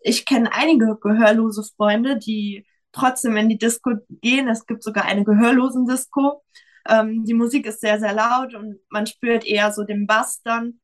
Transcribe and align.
ich 0.00 0.24
kenne 0.24 0.52
einige 0.52 0.96
gehörlose 1.00 1.62
Freunde, 1.76 2.18
die 2.18 2.66
trotzdem 2.92 3.36
in 3.36 3.48
die 3.48 3.58
Disco 3.58 3.92
gehen. 4.08 4.48
Es 4.48 4.66
gibt 4.66 4.82
sogar 4.82 5.04
eine 5.04 5.24
gehörlosen 5.24 5.86
Disco. 5.86 6.42
Ähm, 6.88 7.24
die 7.24 7.34
Musik 7.34 7.66
ist 7.66 7.80
sehr, 7.80 8.00
sehr 8.00 8.14
laut 8.14 8.54
und 8.54 8.80
man 8.90 9.06
spürt 9.06 9.46
eher 9.46 9.72
so 9.72 9.84
den 9.84 10.06
Bass 10.06 10.40
dann. 10.42 10.80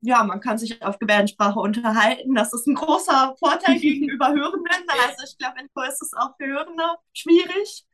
Ja, 0.00 0.22
man 0.24 0.40
kann 0.40 0.58
sich 0.58 0.82
auf 0.82 0.98
Gebärdensprache 0.98 1.58
unterhalten. 1.58 2.34
Das 2.34 2.52
ist 2.52 2.66
ein 2.66 2.74
großer 2.74 3.34
Vorteil 3.38 3.78
gegenüber 3.80 4.28
Hörenden. 4.28 4.86
Also 5.06 5.24
ich 5.24 5.38
glaube, 5.38 5.60
in 5.60 5.68
Chor 5.72 5.86
ist 5.86 6.02
es 6.02 6.12
auch 6.14 6.36
für 6.36 6.46
Hörende 6.46 6.84
schwierig. 7.12 7.86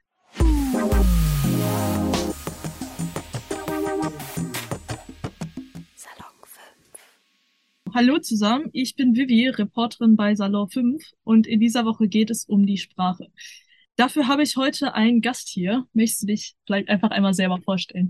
Hallo 7.93 8.18
zusammen, 8.18 8.70
ich 8.72 8.95
bin 8.95 9.16
Vivi, 9.16 9.48
Reporterin 9.48 10.14
bei 10.14 10.36
Salon 10.36 10.70
5 10.70 11.02
und 11.25 11.48
in 11.48 11.59
dieser 11.59 11.84
Woche 11.84 12.07
geht 12.07 12.30
es 12.30 12.45
um 12.45 12.64
die 12.64 12.79
Sprache. 12.79 13.26
Dafür 13.96 14.29
habe 14.29 14.44
ich 14.44 14.57
heute 14.57 14.94
einen 14.94 15.21
Gast 15.21 15.48
hier. 15.48 15.86
Möchtest 15.93 16.22
du 16.22 16.26
dich 16.26 16.54
vielleicht 16.67 16.89
einfach 16.89 17.11
einmal 17.11 17.34
selber 17.34 17.58
vorstellen? 17.61 18.08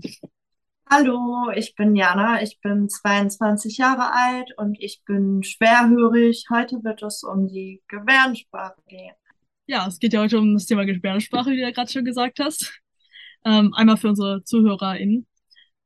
Hallo, 0.87 1.49
ich 1.55 1.73
bin 1.73 1.95
Jana, 1.95 2.43
ich 2.43 2.59
bin 2.61 2.89
22 2.89 3.77
Jahre 3.77 4.13
alt 4.13 4.51
und 4.57 4.77
ich 4.79 5.01
bin 5.05 5.41
schwerhörig. 5.41 6.45
Heute 6.51 6.83
wird 6.83 7.01
es 7.01 7.23
um 7.23 7.47
die 7.47 7.81
Gebärdensprache 7.87 8.81
gehen. 8.87 9.15
Ja, 9.65 9.87
es 9.87 9.97
geht 9.97 10.13
ja 10.13 10.21
heute 10.21 10.37
um 10.37 10.53
das 10.53 10.67
Thema 10.67 10.85
Gebärdensprache, 10.85 11.49
wie 11.49 11.55
du 11.55 11.61
ja 11.63 11.71
gerade 11.71 11.91
schon 11.91 12.05
gesagt 12.05 12.39
hast. 12.39 12.71
Ähm, 13.45 13.73
einmal 13.73 13.97
für 13.97 14.09
unsere 14.09 14.43
ZuhörerInnen. 14.43 15.25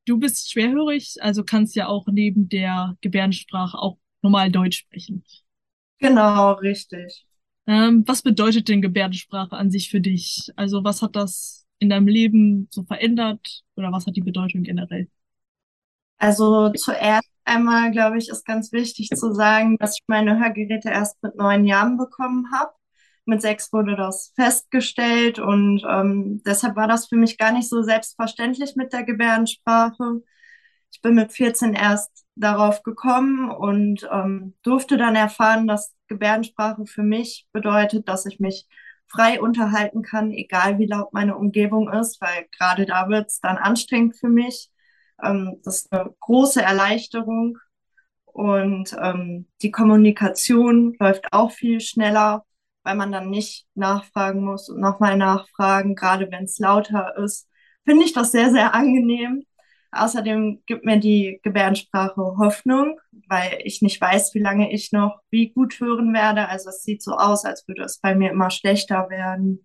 Du 0.05 0.17
bist 0.19 0.51
schwerhörig, 0.51 1.15
also 1.21 1.43
kannst 1.43 1.75
ja 1.75 1.87
auch 1.87 2.07
neben 2.07 2.47
der 2.49 2.95
Gebärdensprache 3.01 3.77
auch 3.77 3.97
normal 4.21 4.51
Deutsch 4.51 4.77
sprechen. 4.79 5.23
Genau, 5.99 6.53
richtig. 6.53 7.25
Ähm, 7.67 8.03
was 8.07 8.21
bedeutet 8.21 8.67
denn 8.69 8.81
Gebärdensprache 8.81 9.55
an 9.57 9.71
sich 9.71 9.89
für 9.89 9.99
dich? 10.01 10.51
Also 10.55 10.83
was 10.83 11.01
hat 11.01 11.15
das 11.15 11.65
in 11.79 11.89
deinem 11.89 12.07
Leben 12.07 12.67
so 12.71 12.83
verändert 12.83 13.63
oder 13.75 13.91
was 13.91 14.05
hat 14.05 14.15
die 14.15 14.21
Bedeutung 14.21 14.63
generell? 14.63 15.09
Also 16.17 16.69
zuerst 16.73 17.29
einmal, 17.43 17.91
glaube 17.91 18.17
ich, 18.17 18.29
ist 18.29 18.45
ganz 18.45 18.71
wichtig 18.71 19.09
zu 19.09 19.33
sagen, 19.33 19.77
dass 19.77 19.95
ich 19.97 20.03
meine 20.07 20.39
Hörgeräte 20.39 20.89
erst 20.89 21.21
mit 21.23 21.35
neun 21.35 21.65
Jahren 21.65 21.97
bekommen 21.97 22.51
habe. 22.53 22.71
Mit 23.25 23.41
sechs 23.41 23.73
wurde 23.73 23.95
das 23.95 24.33
festgestellt 24.35 25.39
und 25.39 25.83
ähm, 25.89 26.41
deshalb 26.45 26.75
war 26.75 26.87
das 26.87 27.07
für 27.07 27.15
mich 27.15 27.37
gar 27.37 27.51
nicht 27.51 27.67
so 27.67 27.81
selbstverständlich 27.81 28.75
mit 28.75 28.93
der 28.93 29.03
Gebärdensprache. 29.03 30.21
Ich 30.91 31.01
bin 31.01 31.15
mit 31.15 31.33
14 31.33 31.73
erst 31.73 32.25
darauf 32.35 32.83
gekommen 32.83 33.49
und 33.49 34.07
ähm, 34.11 34.53
durfte 34.61 34.97
dann 34.97 35.15
erfahren, 35.15 35.67
dass 35.67 35.95
Gebärdensprache 36.07 36.85
für 36.85 37.03
mich 37.03 37.47
bedeutet, 37.51 38.07
dass 38.07 38.25
ich 38.25 38.39
mich 38.39 38.67
frei 39.07 39.41
unterhalten 39.41 40.01
kann, 40.01 40.31
egal 40.31 40.79
wie 40.79 40.85
laut 40.85 41.13
meine 41.13 41.35
Umgebung 41.35 41.91
ist, 41.91 42.21
weil 42.21 42.47
gerade 42.57 42.85
da 42.85 43.09
wird 43.09 43.27
es 43.27 43.39
dann 43.39 43.57
anstrengend 43.57 44.17
für 44.17 44.29
mich. 44.29 44.69
Ähm, 45.23 45.59
das 45.63 45.83
ist 45.83 45.93
eine 45.93 46.13
große 46.19 46.61
Erleichterung 46.61 47.57
und 48.25 48.95
ähm, 49.01 49.47
die 49.61 49.71
Kommunikation 49.71 50.95
läuft 50.99 51.31
auch 51.31 51.51
viel 51.51 51.79
schneller 51.79 52.45
weil 52.85 52.95
man 52.95 53.11
dann 53.11 53.29
nicht 53.31 53.65
nachfragen 53.73 54.43
muss 54.45 54.69
und 54.69 54.79
nochmal 54.79 55.17
nachfragen, 55.17 55.95
gerade 55.95 56.31
wenn 56.31 56.43
es 56.43 56.59
lauter 56.59 57.15
ist. 57.17 57.49
Finde 57.83 58.05
ich 58.05 58.13
das 58.13 58.31
sehr, 58.31 58.51
sehr 58.51 58.75
angenehm. 58.75 59.43
Außerdem 59.91 60.61
gibt 60.67 60.85
mir 60.85 60.99
die 60.99 61.39
Gebärdensprache 61.41 62.37
Hoffnung, 62.37 62.99
weil 63.27 63.59
ich 63.63 63.81
nicht 63.81 63.99
weiß, 63.99 64.35
wie 64.35 64.39
lange 64.39 64.71
ich 64.71 64.91
noch 64.91 65.19
wie 65.31 65.51
gut 65.51 65.79
hören 65.79 66.13
werde. 66.13 66.47
Also 66.47 66.69
es 66.69 66.83
sieht 66.83 67.01
so 67.01 67.13
aus, 67.13 67.43
als 67.43 67.67
würde 67.67 67.83
es 67.83 67.99
bei 67.99 68.13
mir 68.13 68.29
immer 68.31 68.51
schlechter 68.51 69.09
werden. 69.09 69.63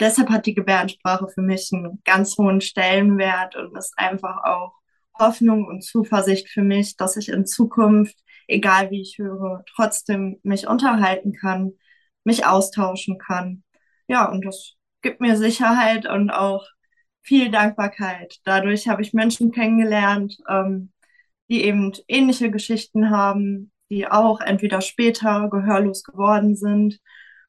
Deshalb 0.00 0.30
hat 0.30 0.46
die 0.46 0.54
Gebärdensprache 0.54 1.28
für 1.28 1.42
mich 1.42 1.70
einen 1.72 2.02
ganz 2.04 2.36
hohen 2.38 2.60
Stellenwert 2.60 3.54
und 3.54 3.76
ist 3.76 3.94
einfach 3.96 4.42
auch 4.42 4.72
Hoffnung 5.16 5.66
und 5.66 5.84
Zuversicht 5.84 6.48
für 6.48 6.62
mich, 6.62 6.96
dass 6.96 7.16
ich 7.16 7.28
in 7.28 7.46
Zukunft, 7.46 8.16
egal 8.48 8.90
wie 8.90 9.02
ich 9.02 9.18
höre, 9.18 9.62
trotzdem 9.76 10.40
mich 10.42 10.66
unterhalten 10.66 11.34
kann 11.34 11.74
mich 12.24 12.46
austauschen 12.46 13.18
kann. 13.18 13.62
Ja, 14.08 14.30
und 14.30 14.44
das 14.44 14.74
gibt 15.02 15.20
mir 15.20 15.36
Sicherheit 15.36 16.06
und 16.06 16.30
auch 16.30 16.66
viel 17.22 17.50
Dankbarkeit. 17.50 18.38
Dadurch 18.44 18.88
habe 18.88 19.02
ich 19.02 19.12
Menschen 19.12 19.52
kennengelernt, 19.52 20.36
ähm, 20.48 20.92
die 21.48 21.64
eben 21.64 21.92
ähnliche 22.08 22.50
Geschichten 22.50 23.10
haben, 23.10 23.70
die 23.90 24.08
auch 24.08 24.40
entweder 24.40 24.80
später 24.80 25.48
gehörlos 25.50 26.02
geworden 26.02 26.56
sind 26.56 26.98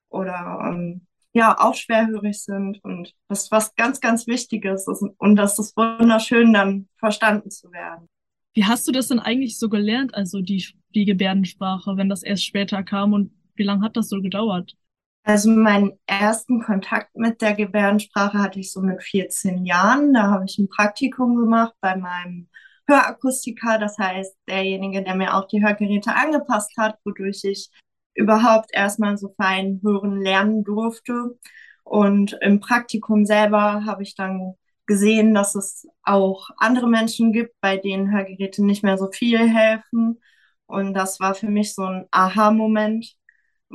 oder 0.09 0.59
ähm, 0.67 1.07
ja 1.33 1.57
auch 1.59 1.75
schwerhörig 1.75 2.44
sind. 2.44 2.83
Und 2.83 3.13
das 3.28 3.44
ist 3.44 3.51
was 3.51 3.75
ganz, 3.75 4.00
ganz 4.00 4.28
Wichtiges 4.28 4.88
ist. 4.88 5.03
und 5.17 5.35
das 5.35 5.57
ist 5.57 5.75
wunderschön, 5.78 6.53
dann 6.53 6.88
verstanden 6.97 7.50
zu 7.50 7.72
werden. 7.72 8.07
Wie 8.53 8.66
hast 8.66 8.88
du 8.88 8.91
das 8.91 9.07
denn 9.07 9.19
eigentlich 9.19 9.57
so 9.57 9.67
gelernt, 9.67 10.13
also 10.13 10.41
die, 10.41 10.63
die 10.94 11.06
Gebärdensprache, 11.06 11.97
wenn 11.97 12.09
das 12.09 12.22
erst 12.22 12.45
später 12.45 12.83
kam 12.83 13.13
und 13.13 13.31
wie 13.56 13.64
lange 13.64 13.84
hat 13.84 13.97
das 13.97 14.09
so 14.09 14.22
gedauert? 14.22 14.75
Also 15.24 15.50
meinen 15.52 15.94
ersten 16.06 16.62
Kontakt 16.62 17.16
mit 17.16 17.41
der 17.41 17.53
Gebärdensprache 17.53 18.38
hatte 18.40 18.59
ich 18.59 18.72
so 18.72 18.81
mit 18.81 19.02
14 19.02 19.66
Jahren. 19.66 20.14
Da 20.14 20.24
habe 20.30 20.46
ich 20.46 20.58
ein 20.58 20.68
Praktikum 20.68 21.38
gemacht 21.38 21.74
bei 21.80 21.96
meinem 21.96 22.50
Hörakustiker, 22.88 23.78
das 23.80 23.97
heißt 23.97 24.36
derjenige, 24.50 25.03
der 25.03 25.16
mir 25.16 25.34
auch 25.36 25.47
die 25.47 25.63
Hörgeräte 25.63 26.13
angepasst 26.13 26.72
hat, 26.78 26.97
wodurch 27.06 27.44
ich 27.46 27.69
überhaupt 28.13 28.72
erstmal 28.74 29.18
so 29.18 29.34
fein 29.38 29.80
hören 29.84 30.22
lernen 30.22 30.63
durfte. 30.66 31.40
Und 31.84 32.38
im 32.42 32.59
Praktikum 32.59 33.25
selber 33.25 33.86
habe 33.86 34.03
ich 34.03 34.16
dann 34.16 34.56
gesehen, 34.86 35.34
dass 35.34 35.56
es 35.56 35.88
auch 36.03 36.50
andere 36.58 36.88
Menschen 36.88 37.31
gibt, 37.31 37.56
bei 37.62 37.78
denen 37.78 38.12
Hörgeräte 38.12 38.66
nicht 38.66 38.84
mehr 38.84 38.97
so 38.97 39.09
viel 39.12 39.40
helfen. 39.40 40.19
Und 40.66 40.94
das 40.94 41.19
war 41.19 41.36
für 41.36 41.50
mich 41.50 41.74
so 41.74 41.84
ein 41.84 42.08
Aha-Moment, 42.12 43.16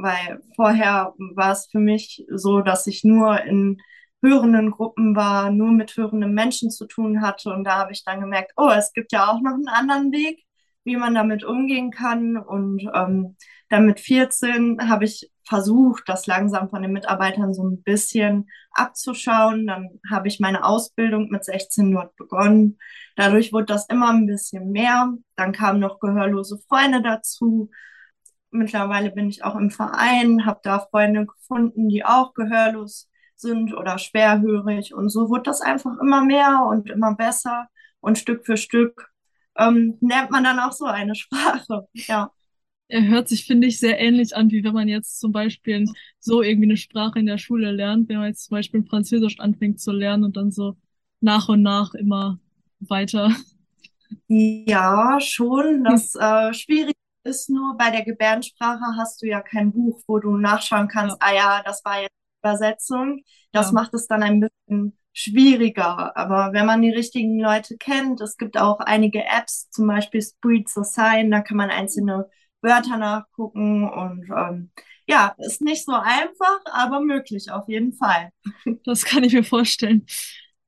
weil 0.03 0.41
vorher 0.57 1.15
war 1.35 1.53
es 1.53 1.67
für 1.67 1.81
mich 1.81 2.25
so, 2.31 2.61
dass 2.61 2.87
ich 2.87 3.05
nur 3.05 3.43
in 3.43 3.79
hörenden 4.23 4.71
Gruppen 4.71 5.15
war, 5.15 5.51
nur 5.51 5.73
mit 5.73 5.97
hörenden 5.97 6.35
Menschen 6.35 6.71
zu 6.71 6.87
tun 6.87 7.23
hatte. 7.23 7.51
Und 7.51 7.65
da 7.65 7.79
habe 7.79 7.93
ich 7.93 8.05
dann 8.05 8.21
gemerkt, 8.21 8.53
oh, 8.57 8.71
es 8.71 8.93
gibt 8.93 9.13
ja 9.13 9.29
auch 9.29 9.41
noch 9.41 9.55
einen 9.55 9.69
anderen 9.69 10.13
Weg, 10.13 10.45
wie 10.85 10.97
man 10.97 11.15
damit 11.15 11.45
umgehen 11.45 11.91
kann. 11.91 12.37
Und 12.37 12.83
ähm, 12.95 13.37
dann 13.69 13.87
mit 13.87 14.01
14 14.01 14.89
habe 14.89 15.05
ich 15.05 15.31
versucht, 15.45 16.05
das 16.07 16.27
langsam 16.27 16.69
von 16.69 16.83
den 16.83 16.93
Mitarbeitern 16.93 17.55
so 17.55 17.65
ein 17.65 17.83
bisschen 17.83 18.49
abzuschauen. 18.73 19.67
Dann 19.67 20.01
habe 20.11 20.29
ich 20.29 20.41
meine 20.41 20.65
Ausbildung 20.65 21.29
mit 21.31 21.45
16 21.45 21.93
dort 21.93 22.17
begonnen. 22.17 22.79
Dadurch 23.17 23.53
wurde 23.53 23.67
das 23.67 23.87
immer 23.89 24.11
ein 24.11 24.27
bisschen 24.27 24.73
mehr. 24.73 25.13
Dann 25.37 25.53
kamen 25.53 25.81
noch 25.81 26.01
gehörlose 26.01 26.59
Freunde 26.69 27.03
dazu. 27.03 27.71
Mittlerweile 28.59 29.11
bin 29.11 29.29
ich 29.29 29.45
auch 29.45 29.57
im 29.57 29.71
Verein, 29.71 30.45
habe 30.45 30.61
da 30.63 30.81
Freunde 30.81 31.27
gefunden, 31.27 31.89
die 31.89 32.05
auch 32.05 32.35
gehörlos 32.35 33.09
sind 33.37 33.75
oder 33.75 33.99
schwerhörig. 33.99 34.95
Und 34.95 35.11
so 35.11 35.31
wird 35.31 35.47
das 35.47 35.61
einfach 35.61 35.99
immer 36.01 36.25
mehr 36.25 36.67
und 36.69 36.91
immer 36.91 37.15
besser. 37.15 37.69
Und 38.01 38.19
Stück 38.19 38.45
für 38.45 38.57
Stück 38.57 39.11
ähm, 39.57 39.97
lernt 40.01 40.31
man 40.31 40.45
dann 40.45 40.59
auch 40.59 40.73
so 40.73 40.87
eine 40.87 41.15
Sprache. 41.17 41.87
Ja. 41.93 42.33
Er 42.91 43.07
hört 43.07 43.29
sich, 43.29 43.45
finde 43.45 43.67
ich, 43.67 43.79
sehr 43.79 44.01
ähnlich 44.01 44.35
an, 44.35 44.51
wie 44.51 44.65
wenn 44.65 44.73
man 44.73 44.89
jetzt 44.89 45.21
zum 45.21 45.31
Beispiel 45.31 45.85
so 46.21 46.43
irgendwie 46.43 46.69
eine 46.69 46.79
Sprache 46.79 47.19
in 47.19 47.27
der 47.27 47.37
Schule 47.37 47.71
lernt, 47.71 48.09
wenn 48.09 48.17
man 48.17 48.29
jetzt 48.29 48.47
zum 48.47 48.57
Beispiel 48.57 48.83
Französisch 48.83 49.39
anfängt 49.41 49.79
zu 49.79 49.93
lernen 49.93 50.25
und 50.25 50.39
dann 50.39 50.51
so 50.51 50.77
nach 51.21 51.49
und 51.49 51.63
nach 51.63 51.93
immer 51.95 52.39
weiter. 52.81 53.31
Ja, 54.27 55.19
schon. 55.21 55.85
Das 55.85 56.15
äh, 56.15 56.55
Schwierige 56.55 56.98
ist 57.29 57.51
nur, 57.51 57.77
bei 57.77 57.91
der 57.91 58.05
Gebärdensprache 58.05 58.97
hast 58.97 59.23
du 59.23 59.27
ja 59.27 59.41
kein 59.41 59.73
Buch, 59.73 60.01
wo 60.07 60.19
du 60.19 60.37
nachschauen 60.37 60.89
kannst, 60.89 61.17
ja. 61.21 61.29
ah 61.29 61.35
ja, 61.35 61.63
das 61.65 61.85
war 61.85 62.01
jetzt 62.01 62.15
Übersetzung. 62.43 63.23
Das 63.53 63.67
ja. 63.67 63.73
macht 63.73 63.95
es 63.95 64.07
dann 64.07 64.23
ein 64.23 64.41
bisschen 64.41 64.99
schwieriger. 65.13 66.17
Aber 66.17 66.53
wenn 66.53 66.67
man 66.67 66.83
die 66.83 66.91
richtigen 66.91 67.41
Leute 67.41 67.77
kennt, 67.77 68.21
es 68.21 68.37
gibt 68.37 68.59
auch 68.59 68.81
einige 68.81 69.25
Apps, 69.25 69.69
zum 69.71 69.87
Beispiel 69.87 70.23
Spreed 70.23 70.69
Sign, 70.69 71.31
da 71.31 71.41
kann 71.41 71.57
man 71.57 71.71
einzelne 71.71 72.29
Wörter 72.61 72.97
nachgucken 72.97 73.89
und 73.89 74.29
ähm, 74.37 74.71
ja, 75.07 75.35
ist 75.39 75.63
nicht 75.63 75.85
so 75.85 75.93
einfach, 75.93 76.61
aber 76.65 77.01
möglich 77.01 77.51
auf 77.51 77.69
jeden 77.69 77.93
Fall. 77.95 78.31
Das 78.85 79.05
kann 79.05 79.25
ich 79.25 79.33
mir 79.33 79.45
vorstellen. 79.45 80.07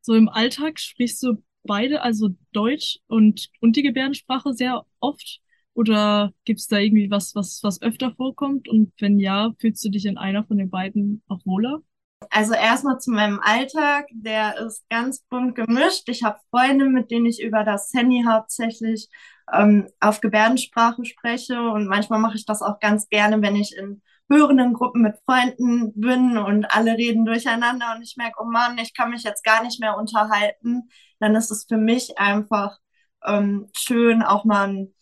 So 0.01 0.15
im 0.15 0.29
Alltag 0.29 0.79
sprichst 0.79 1.23
du 1.23 1.43
beide, 1.63 2.03
also 2.03 2.31
Deutsch 2.53 2.99
und, 3.07 3.51
und 3.61 3.77
die 3.77 3.83
Gebärdensprache 3.83 4.55
sehr 4.55 4.85
oft? 5.01 5.41
Oder 5.75 6.33
gibt 6.45 6.61
es 6.61 6.67
da 6.67 6.79
irgendwie 6.79 7.11
was, 7.11 7.35
was, 7.35 7.61
was 7.63 7.81
öfter 7.81 8.13
vorkommt? 8.15 8.69
Und 8.69 8.93
wenn 9.01 9.19
ja, 9.19 9.53
fühlst 9.59 9.85
du 9.85 9.89
dich 9.89 10.07
in 10.07 10.19
einer 10.19 10.45
von 10.45 10.59
den 10.59 10.71
beiden 10.71 11.23
auch 11.29 11.41
wohler? 11.45 11.81
Also 12.29 12.53
erstmal 12.53 12.99
zu 12.99 13.13
meinem 13.13 13.41
Alltag, 13.43 14.07
der 14.13 14.59
ist 14.59 14.87
ganz 14.91 15.23
bunt 15.31 15.55
gemischt. 15.55 16.09
Ich 16.09 16.23
habe 16.23 16.39
Freunde, 16.51 16.87
mit 16.87 17.11
denen 17.11 17.27
ich 17.27 17.43
über 17.43 17.65
das 17.65 17.91
Handy 17.95 18.25
hauptsächlich 18.29 19.09
ähm, 19.53 19.89
auf 20.01 20.21
Gebärdensprache 20.21 21.05
spreche 21.05 21.61
und 21.61 21.87
manchmal 21.87 22.21
mache 22.21 22.37
ich 22.37 22.45
das 22.45 22.63
auch 22.63 22.79
ganz 22.79 23.09
gerne, 23.09 23.41
wenn 23.43 23.57
ich 23.57 23.75
in 23.77 24.03
hörenden 24.29 24.75
Gruppen 24.75 25.03
mit 25.03 25.17
Freunden 25.25 25.93
bin 25.99 26.39
und 26.39 26.67
alle 26.67 26.93
reden 26.97 27.25
durcheinander 27.25 27.95
und 27.97 28.03
ich 28.03 28.17
merke, 28.17 28.37
oh 28.41 28.45
Mann, 28.45 28.79
ich 28.79 28.95
kann 28.95 29.11
mich 29.11 29.25
jetzt 29.25 29.43
gar 29.43 29.63
nicht 29.65 29.81
mehr 29.81 29.97
unterhalten, 29.97 30.89
dann 31.19 31.35
ist 31.35 31.51
es 31.51 31.67
für 31.69 31.79
mich 31.79 32.19
einfach 32.19 32.79
ähm, 33.27 33.69
schön, 33.77 34.23
auch 34.23 34.45
mal 34.45 34.69
einen 34.69 34.95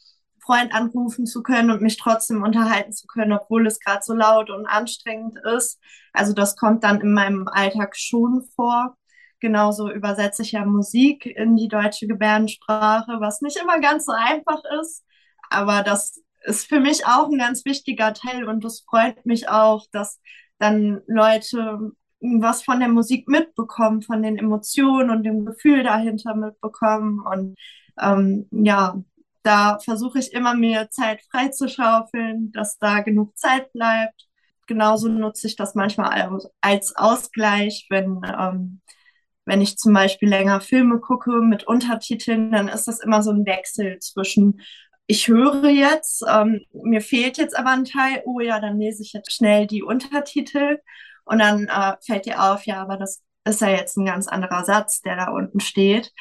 Freund 0.48 0.74
anrufen 0.74 1.26
zu 1.26 1.42
können 1.42 1.70
und 1.70 1.82
mich 1.82 1.98
trotzdem 1.98 2.42
unterhalten 2.42 2.92
zu 2.92 3.06
können, 3.06 3.32
obwohl 3.32 3.66
es 3.66 3.80
gerade 3.80 4.00
so 4.02 4.14
laut 4.14 4.48
und 4.48 4.64
anstrengend 4.64 5.38
ist. 5.56 5.78
Also 6.14 6.32
das 6.32 6.56
kommt 6.56 6.84
dann 6.84 7.02
in 7.02 7.12
meinem 7.12 7.48
Alltag 7.48 7.96
schon 7.96 8.44
vor. 8.56 8.96
Genauso 9.40 9.90
übersetze 9.90 10.40
ich 10.42 10.52
ja 10.52 10.64
Musik 10.64 11.26
in 11.26 11.56
die 11.56 11.68
deutsche 11.68 12.06
Gebärdensprache, 12.06 13.20
was 13.20 13.42
nicht 13.42 13.58
immer 13.58 13.78
ganz 13.80 14.06
so 14.06 14.12
einfach 14.12 14.62
ist. 14.80 15.04
Aber 15.50 15.82
das 15.82 16.22
ist 16.44 16.66
für 16.66 16.80
mich 16.80 17.06
auch 17.06 17.28
ein 17.28 17.38
ganz 17.38 17.66
wichtiger 17.66 18.14
Teil 18.14 18.48
und 18.48 18.64
es 18.64 18.80
freut 18.88 19.26
mich 19.26 19.50
auch, 19.50 19.86
dass 19.92 20.18
dann 20.58 21.02
Leute 21.06 21.92
was 22.20 22.62
von 22.62 22.80
der 22.80 22.88
Musik 22.88 23.28
mitbekommen, 23.28 24.00
von 24.00 24.22
den 24.22 24.38
Emotionen 24.38 25.10
und 25.10 25.24
dem 25.24 25.44
Gefühl 25.44 25.82
dahinter 25.82 26.34
mitbekommen. 26.34 27.20
Und 27.20 27.54
ähm, 28.00 28.48
ja, 28.50 28.96
da 29.48 29.78
versuche 29.78 30.18
ich 30.18 30.32
immer 30.32 30.54
mir 30.54 30.90
Zeit 30.90 31.22
freizuschaufeln, 31.30 32.52
dass 32.52 32.78
da 32.78 33.00
genug 33.00 33.36
Zeit 33.38 33.72
bleibt. 33.72 34.28
Genauso 34.66 35.08
nutze 35.08 35.46
ich 35.46 35.56
das 35.56 35.74
manchmal 35.74 36.38
als 36.60 36.94
Ausgleich, 36.96 37.86
wenn 37.90 38.20
ähm, 38.38 38.80
wenn 39.48 39.62
ich 39.62 39.78
zum 39.78 39.94
Beispiel 39.94 40.28
länger 40.28 40.60
Filme 40.60 41.00
gucke 41.00 41.40
mit 41.40 41.64
Untertiteln, 41.66 42.52
dann 42.52 42.68
ist 42.68 42.86
das 42.86 43.00
immer 43.00 43.22
so 43.22 43.30
ein 43.30 43.46
Wechsel 43.46 43.98
zwischen, 43.98 44.60
ich 45.06 45.26
höre 45.28 45.70
jetzt, 45.70 46.22
ähm, 46.28 46.60
mir 46.72 47.00
fehlt 47.00 47.38
jetzt 47.38 47.56
aber 47.58 47.70
ein 47.70 47.86
Teil, 47.86 48.22
oh 48.26 48.40
ja, 48.40 48.60
dann 48.60 48.78
lese 48.78 49.02
ich 49.02 49.14
jetzt 49.14 49.32
schnell 49.32 49.66
die 49.66 49.82
Untertitel 49.82 50.80
und 51.24 51.38
dann 51.38 51.66
äh, 51.66 51.96
fällt 52.04 52.26
dir 52.26 52.42
auf, 52.42 52.66
ja, 52.66 52.82
aber 52.82 52.98
das 52.98 53.22
ist 53.46 53.62
ja 53.62 53.70
jetzt 53.70 53.96
ein 53.96 54.04
ganz 54.04 54.28
anderer 54.28 54.64
Satz, 54.64 55.00
der 55.00 55.16
da 55.16 55.30
unten 55.30 55.60
steht. 55.60 56.12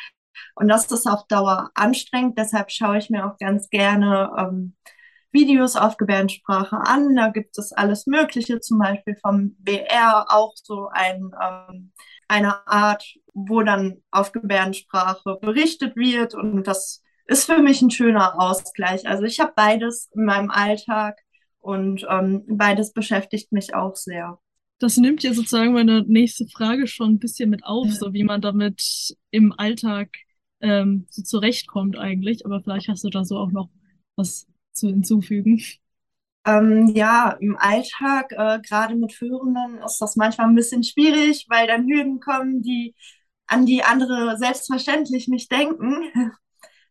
Und 0.55 0.67
das 0.67 0.91
ist 0.91 1.07
auf 1.07 1.27
Dauer 1.27 1.71
anstrengend, 1.75 2.37
deshalb 2.37 2.71
schaue 2.71 2.97
ich 2.97 3.09
mir 3.09 3.25
auch 3.25 3.37
ganz 3.37 3.69
gerne 3.69 4.31
ähm, 4.37 4.75
Videos 5.31 5.75
auf 5.75 5.97
Gebärdensprache 5.97 6.77
an. 6.77 7.15
Da 7.15 7.29
gibt 7.29 7.57
es 7.57 7.71
alles 7.71 8.07
Mögliche, 8.07 8.59
zum 8.59 8.79
Beispiel 8.79 9.15
vom 9.21 9.55
BR 9.59 10.25
auch 10.29 10.53
so 10.55 10.89
ein 10.91 11.31
ähm, 11.41 11.91
eine 12.27 12.67
Art, 12.67 13.03
wo 13.33 13.61
dann 13.61 14.01
auf 14.11 14.31
Gebärdensprache 14.31 15.37
berichtet 15.41 15.95
wird 15.95 16.33
und 16.35 16.63
das 16.63 17.03
ist 17.27 17.45
für 17.45 17.61
mich 17.61 17.81
ein 17.81 17.91
schöner 17.91 18.39
Ausgleich. 18.39 19.07
Also 19.07 19.23
ich 19.23 19.39
habe 19.39 19.53
beides 19.55 20.09
in 20.15 20.25
meinem 20.25 20.49
Alltag 20.49 21.19
und 21.59 22.05
ähm, 22.09 22.43
beides 22.47 22.93
beschäftigt 22.93 23.51
mich 23.51 23.75
auch 23.75 23.95
sehr. 23.95 24.39
Das 24.79 24.97
nimmt 24.97 25.23
ja 25.23 25.33
sozusagen 25.33 25.73
meine 25.73 26.03
nächste 26.03 26.47
Frage 26.47 26.87
schon 26.87 27.13
ein 27.13 27.19
bisschen 27.19 27.49
mit 27.49 27.65
auf, 27.65 27.91
so 27.91 28.13
wie 28.13 28.23
man 28.23 28.41
damit 28.41 29.15
im 29.31 29.53
Alltag 29.57 30.09
ähm, 30.61 31.05
so 31.09 31.21
zurechtkommt 31.21 31.97
eigentlich. 31.97 32.45
Aber 32.45 32.61
vielleicht 32.61 32.87
hast 32.89 33.03
du 33.03 33.09
da 33.09 33.23
so 33.23 33.37
auch 33.37 33.51
noch 33.51 33.69
was 34.15 34.47
zu 34.73 34.87
hinzufügen. 34.87 35.61
Ähm, 36.45 36.87
ja, 36.95 37.31
im 37.41 37.57
Alltag, 37.57 38.31
äh, 38.31 38.59
gerade 38.61 38.95
mit 38.95 39.19
Hörenden, 39.19 39.79
ist 39.85 39.99
das 39.99 40.15
manchmal 40.15 40.47
ein 40.47 40.55
bisschen 40.55 40.83
schwierig, 40.83 41.45
weil 41.49 41.67
dann 41.67 41.87
Hürden 41.87 42.19
kommen, 42.19 42.61
die 42.61 42.95
an 43.47 43.65
die 43.65 43.83
andere 43.83 44.37
selbstverständlich 44.37 45.27
nicht 45.27 45.51
denken. 45.51 46.03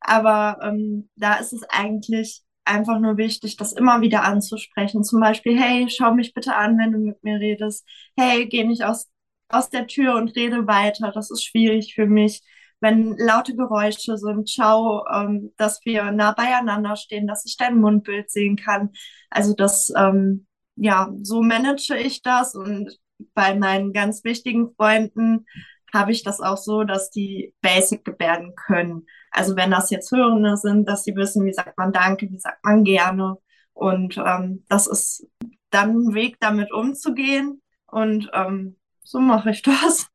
Aber 0.01 0.59
ähm, 0.63 1.09
da 1.17 1.35
ist 1.37 1.53
es 1.53 1.63
eigentlich 1.71 2.43
einfach 2.65 2.99
nur 2.99 3.17
wichtig, 3.17 3.57
das 3.57 3.73
immer 3.73 4.01
wieder 4.03 4.25
anzusprechen. 4.25 5.05
Zum 5.05 5.21
Beispiel, 5.21 5.59
hey, 5.59 5.87
schau 5.89 6.13
mich 6.15 6.35
bitte 6.35 6.55
an, 6.55 6.79
wenn 6.79 6.93
du 6.93 6.99
mit 6.99 7.23
mir 7.25 7.41
redest. 7.41 7.87
Hey, 8.17 8.47
geh 8.47 8.65
nicht 8.65 8.85
aus, 8.85 9.09
aus 9.49 9.71
der 9.71 9.87
Tür 9.87 10.17
und 10.17 10.37
rede 10.37 10.67
weiter. 10.67 11.13
Das 11.13 11.31
ist 11.31 11.45
schwierig 11.45 11.95
für 11.95 12.07
mich 12.07 12.43
wenn 12.87 13.17
laute 13.19 13.57
Geräusche 13.57 14.17
sind, 14.17 14.49
schau, 14.49 15.05
ähm, 15.13 15.53
dass 15.57 15.81
wir 15.85 16.13
nah 16.13 16.33
beieinander 16.33 16.95
stehen, 16.95 17.27
dass 17.27 17.45
ich 17.45 17.57
dein 17.57 17.81
Mundbild 17.81 18.31
sehen 18.31 18.55
kann. 18.55 18.91
Also 19.29 19.55
das, 19.55 19.93
ähm, 19.97 20.47
ja, 20.77 21.13
so 21.23 21.43
manage 21.43 21.97
ich 21.97 22.23
das 22.23 22.55
und 22.55 22.97
bei 23.35 23.57
meinen 23.57 23.93
ganz 23.93 24.23
wichtigen 24.23 24.73
Freunden 24.77 25.47
habe 25.93 26.13
ich 26.13 26.23
das 26.23 26.41
auch 26.41 26.59
so, 26.59 26.85
dass 26.85 27.11
die 27.11 27.55
Basic 27.61 28.05
gebärden 28.05 28.55
können. 28.55 29.07
Also 29.33 29.57
wenn 29.57 29.73
das 29.73 29.91
jetzt 29.91 30.13
Hörende 30.13 30.57
sind, 30.57 30.89
dass 30.89 31.03
sie 31.03 31.17
wissen, 31.17 31.45
wie 31.45 31.53
sagt 31.53 31.77
man 31.79 31.93
Danke, 31.93 32.31
wie 32.31 32.39
sagt 32.39 32.65
man 32.65 32.85
gerne. 32.85 33.37
Und 33.73 34.17
ähm, 34.19 34.65
das 34.69 34.87
ist 34.87 35.27
dann 35.71 35.91
ein 35.91 36.15
Weg, 36.15 36.37
damit 36.39 36.73
umzugehen. 36.73 37.63
Und 37.87 38.31
ähm, 38.33 38.77
so 39.03 39.19
mache 39.19 39.51
ich 39.51 39.63
das. 39.63 40.07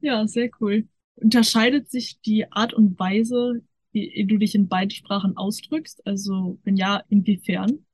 Ja, 0.00 0.26
sehr 0.26 0.50
cool. 0.60 0.88
Unterscheidet 1.22 1.90
sich 1.90 2.20
die 2.20 2.50
Art 2.50 2.74
und 2.74 2.98
Weise, 2.98 3.62
wie 3.92 4.24
du 4.26 4.38
dich 4.38 4.54
in 4.54 4.68
beiden 4.68 4.90
Sprachen 4.90 5.36
ausdrückst? 5.36 6.06
Also, 6.06 6.58
wenn 6.64 6.76
ja, 6.76 7.02
inwiefern? 7.08 7.84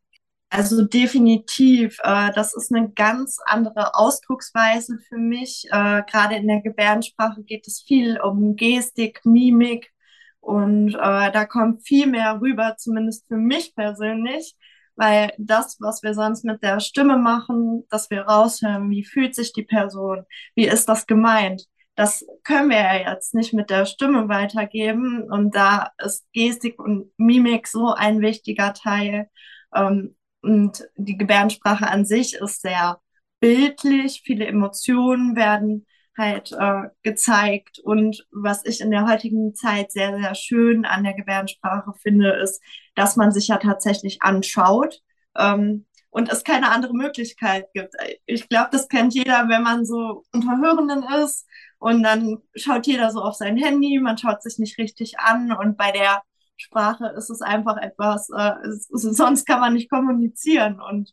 Also 0.50 0.84
definitiv, 0.84 1.98
äh, 2.02 2.32
das 2.34 2.54
ist 2.54 2.72
eine 2.75 2.90
ganz 2.90 3.38
andere 3.44 3.94
Ausdrucksweise 3.94 4.98
für 5.08 5.19
mich. 5.19 5.66
Äh, 5.70 6.02
Gerade 6.10 6.36
in 6.36 6.48
der 6.48 6.62
Gebärdensprache 6.62 7.42
geht 7.42 7.66
es 7.66 7.82
viel 7.86 8.19
um 8.19 8.56
Gestik, 8.56 9.20
Mimik 9.25 9.92
und 10.40 10.94
äh, 10.94 11.31
da 11.32 11.44
kommt 11.44 11.86
viel 11.86 12.06
mehr 12.06 12.40
rüber, 12.40 12.76
zumindest 12.78 13.26
für 13.28 13.36
mich 13.36 13.74
persönlich, 13.74 14.56
weil 14.96 15.32
das, 15.36 15.76
was 15.81 16.02
wir 16.02 16.14
sonst 16.14 16.44
mit 16.44 16.62
der 16.62 16.81
Stimme 16.81 17.19
machen, 17.19 17.84
dass 17.90 18.08
wir 18.10 18.22
raushören, 18.22 18.88
wie 18.90 19.04
fühlt 19.04 19.34
sich 19.34 19.52
die 19.52 19.64
Person, 19.64 20.24
wie 20.54 20.66
ist 20.66 20.88
das 20.88 21.06
gemeint, 21.06 21.64
das 21.98 22.24
können 22.44 22.70
wir 22.70 22.76
ja 22.76 23.12
jetzt 23.12 23.34
nicht 23.34 23.52
mit 23.52 23.70
der 23.70 23.84
Stimme 23.84 24.28
weitergeben. 24.28 25.24
Und 25.24 25.56
da 25.56 25.90
ist 25.98 26.30
Gestik 26.32 26.78
und 26.78 27.10
Mimik 27.16 27.66
so 27.66 27.92
ein 27.92 28.20
wichtiger 28.20 28.72
Teil. 28.72 29.28
Ähm, 29.74 30.14
und 30.40 30.88
die 30.94 31.16
Gebärdensprache 31.16 31.88
an 31.88 32.04
sich 32.04 32.34
ist 32.34 32.62
sehr 32.62 33.00
bildlich. 33.40 34.22
Viele 34.24 34.46
Emotionen 34.46 35.34
werden 35.34 35.86
halt 36.16 36.52
äh, 36.52 36.82
gezeigt. 37.02 37.80
Und 37.80 38.24
was 38.30 38.64
ich 38.64 38.80
in 38.80 38.92
der 38.92 39.08
heutigen 39.08 39.56
Zeit 39.56 39.90
sehr, 39.90 40.16
sehr 40.16 40.36
schön 40.36 40.84
an 40.84 41.02
der 41.02 41.14
Gebärdensprache 41.14 41.94
finde, 42.00 42.30
ist, 42.30 42.62
dass 42.94 43.16
man 43.16 43.32
sich 43.32 43.48
ja 43.48 43.56
tatsächlich 43.56 44.22
anschaut. 44.22 45.00
Ähm, 45.36 45.84
und 46.10 46.30
es 46.30 46.44
keine 46.44 46.70
andere 46.70 46.94
Möglichkeit 46.94 47.66
gibt. 47.74 47.94
Ich 48.24 48.48
glaube, 48.48 48.68
das 48.70 48.88
kennt 48.88 49.14
jeder, 49.14 49.48
wenn 49.48 49.62
man 49.62 49.84
so 49.84 50.22
unter 50.32 50.58
Hörenden 50.58 51.02
ist 51.24 51.44
und 51.79 52.03
dann 52.03 52.39
schaut 52.55 52.87
jeder 52.87 53.11
so 53.11 53.23
auf 53.23 53.35
sein 53.35 53.56
Handy, 53.56 53.99
man 54.01 54.19
schaut 54.19 54.43
sich 54.43 54.58
nicht 54.58 54.79
richtig 54.79 55.19
an 55.19 55.53
und 55.53 55.77
bei 55.77 55.93
der 55.93 56.23
Sprache 56.56 57.15
ist 57.17 57.31
es 57.31 57.41
einfach 57.41 57.77
etwas, 57.77 58.29
äh, 58.31 58.53
es, 58.67 58.89
sonst 58.89 59.47
kann 59.47 59.61
man 59.61 59.75
nicht 59.75 59.91
kommunizieren 59.91 60.81
und 60.81 61.13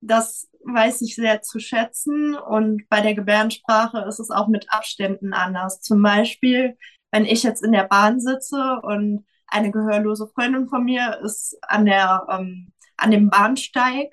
das 0.00 0.48
weiß 0.64 1.02
ich 1.02 1.14
sehr 1.16 1.42
zu 1.42 1.58
schätzen 1.58 2.36
und 2.36 2.88
bei 2.88 3.00
der 3.00 3.14
Gebärdensprache 3.14 4.04
ist 4.08 4.20
es 4.20 4.30
auch 4.30 4.48
mit 4.48 4.72
Abständen 4.72 5.32
anders. 5.32 5.80
Zum 5.80 6.02
Beispiel, 6.02 6.76
wenn 7.10 7.24
ich 7.24 7.42
jetzt 7.42 7.62
in 7.64 7.72
der 7.72 7.84
Bahn 7.84 8.20
sitze 8.20 8.80
und 8.82 9.26
eine 9.46 9.70
gehörlose 9.70 10.28
Freundin 10.28 10.68
von 10.68 10.84
mir 10.84 11.20
ist 11.22 11.56
an 11.62 11.86
der 11.86 12.26
ähm, 12.30 12.72
an 12.96 13.10
dem 13.10 13.30
Bahnsteig, 13.30 14.12